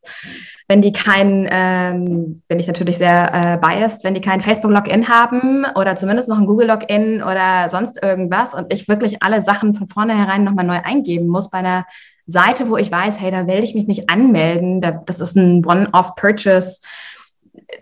[0.68, 5.66] Wenn die kein, ähm, bin ich natürlich sehr äh, biased, wenn die kein Facebook-Login haben
[5.76, 10.44] oder zumindest noch ein Google-Login oder sonst irgendwas und ich wirklich alle Sachen von vornherein
[10.44, 11.86] nochmal neu eingeben muss bei einer
[12.30, 15.66] Seite, wo ich weiß, hey, da werde ich mich nicht anmelden, da, das ist ein
[15.66, 16.82] One-Off-Purchase,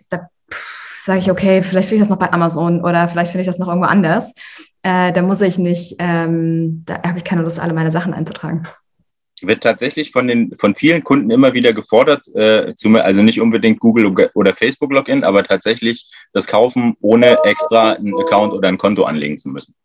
[0.10, 0.30] da
[1.06, 3.60] sage ich, okay, vielleicht finde ich das noch bei Amazon oder vielleicht finde ich das
[3.60, 4.34] noch irgendwo anders.
[4.84, 8.68] Äh, da muss ich nicht, ähm, da habe ich keine Lust, alle meine Sachen einzutragen
[9.42, 13.80] wird tatsächlich von den von vielen Kunden immer wieder gefordert, äh, zum, also nicht unbedingt
[13.80, 19.04] Google oder Facebook Login, aber tatsächlich das Kaufen ohne extra einen Account oder ein Konto
[19.04, 19.76] anlegen zu müssen.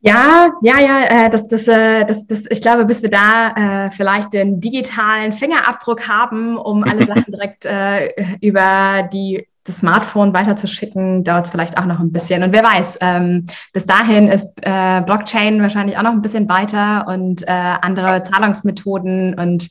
[0.00, 3.90] Ja, ja, ja, äh, das, das, äh, das, das, ich glaube, bis wir da äh,
[3.90, 11.24] vielleicht den digitalen Fingerabdruck haben, um alle Sachen direkt äh, über die das Smartphone weiterzuschicken,
[11.24, 12.42] dauert es vielleicht auch noch ein bisschen.
[12.42, 17.06] Und wer weiß, ähm, bis dahin ist äh, Blockchain wahrscheinlich auch noch ein bisschen weiter
[17.06, 19.34] und äh, andere Zahlungsmethoden.
[19.34, 19.68] Und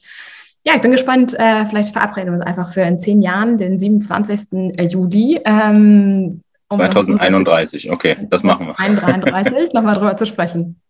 [0.64, 1.34] ja, ich bin gespannt.
[1.40, 4.82] Äh, vielleicht verabreden wir uns einfach für in zehn Jahren, den 27.
[4.92, 5.42] Juli.
[5.46, 8.76] Ähm, 2031, okay, das machen wir.
[8.76, 10.82] 2033, nochmal drüber zu sprechen.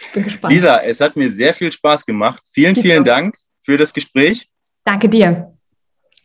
[0.00, 0.52] Ich bin gespannt.
[0.52, 2.42] Lisa, es hat mir sehr viel Spaß gemacht.
[2.52, 4.48] Vielen, vielen Dank für das Gespräch.
[4.84, 5.52] Danke dir.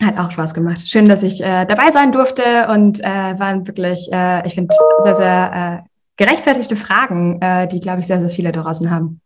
[0.01, 0.87] Hat auch Spaß gemacht.
[0.87, 5.15] Schön, dass ich äh, dabei sein durfte und äh, waren wirklich, äh, ich finde, sehr,
[5.15, 9.21] sehr äh, gerechtfertigte Fragen, äh, die, glaube ich, sehr, sehr viele draußen haben.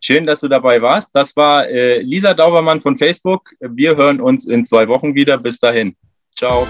[0.00, 1.14] Schön, dass du dabei warst.
[1.14, 3.50] Das war äh, Lisa Daubermann von Facebook.
[3.60, 5.38] Wir hören uns in zwei Wochen wieder.
[5.38, 5.94] Bis dahin.
[6.36, 6.66] Ciao.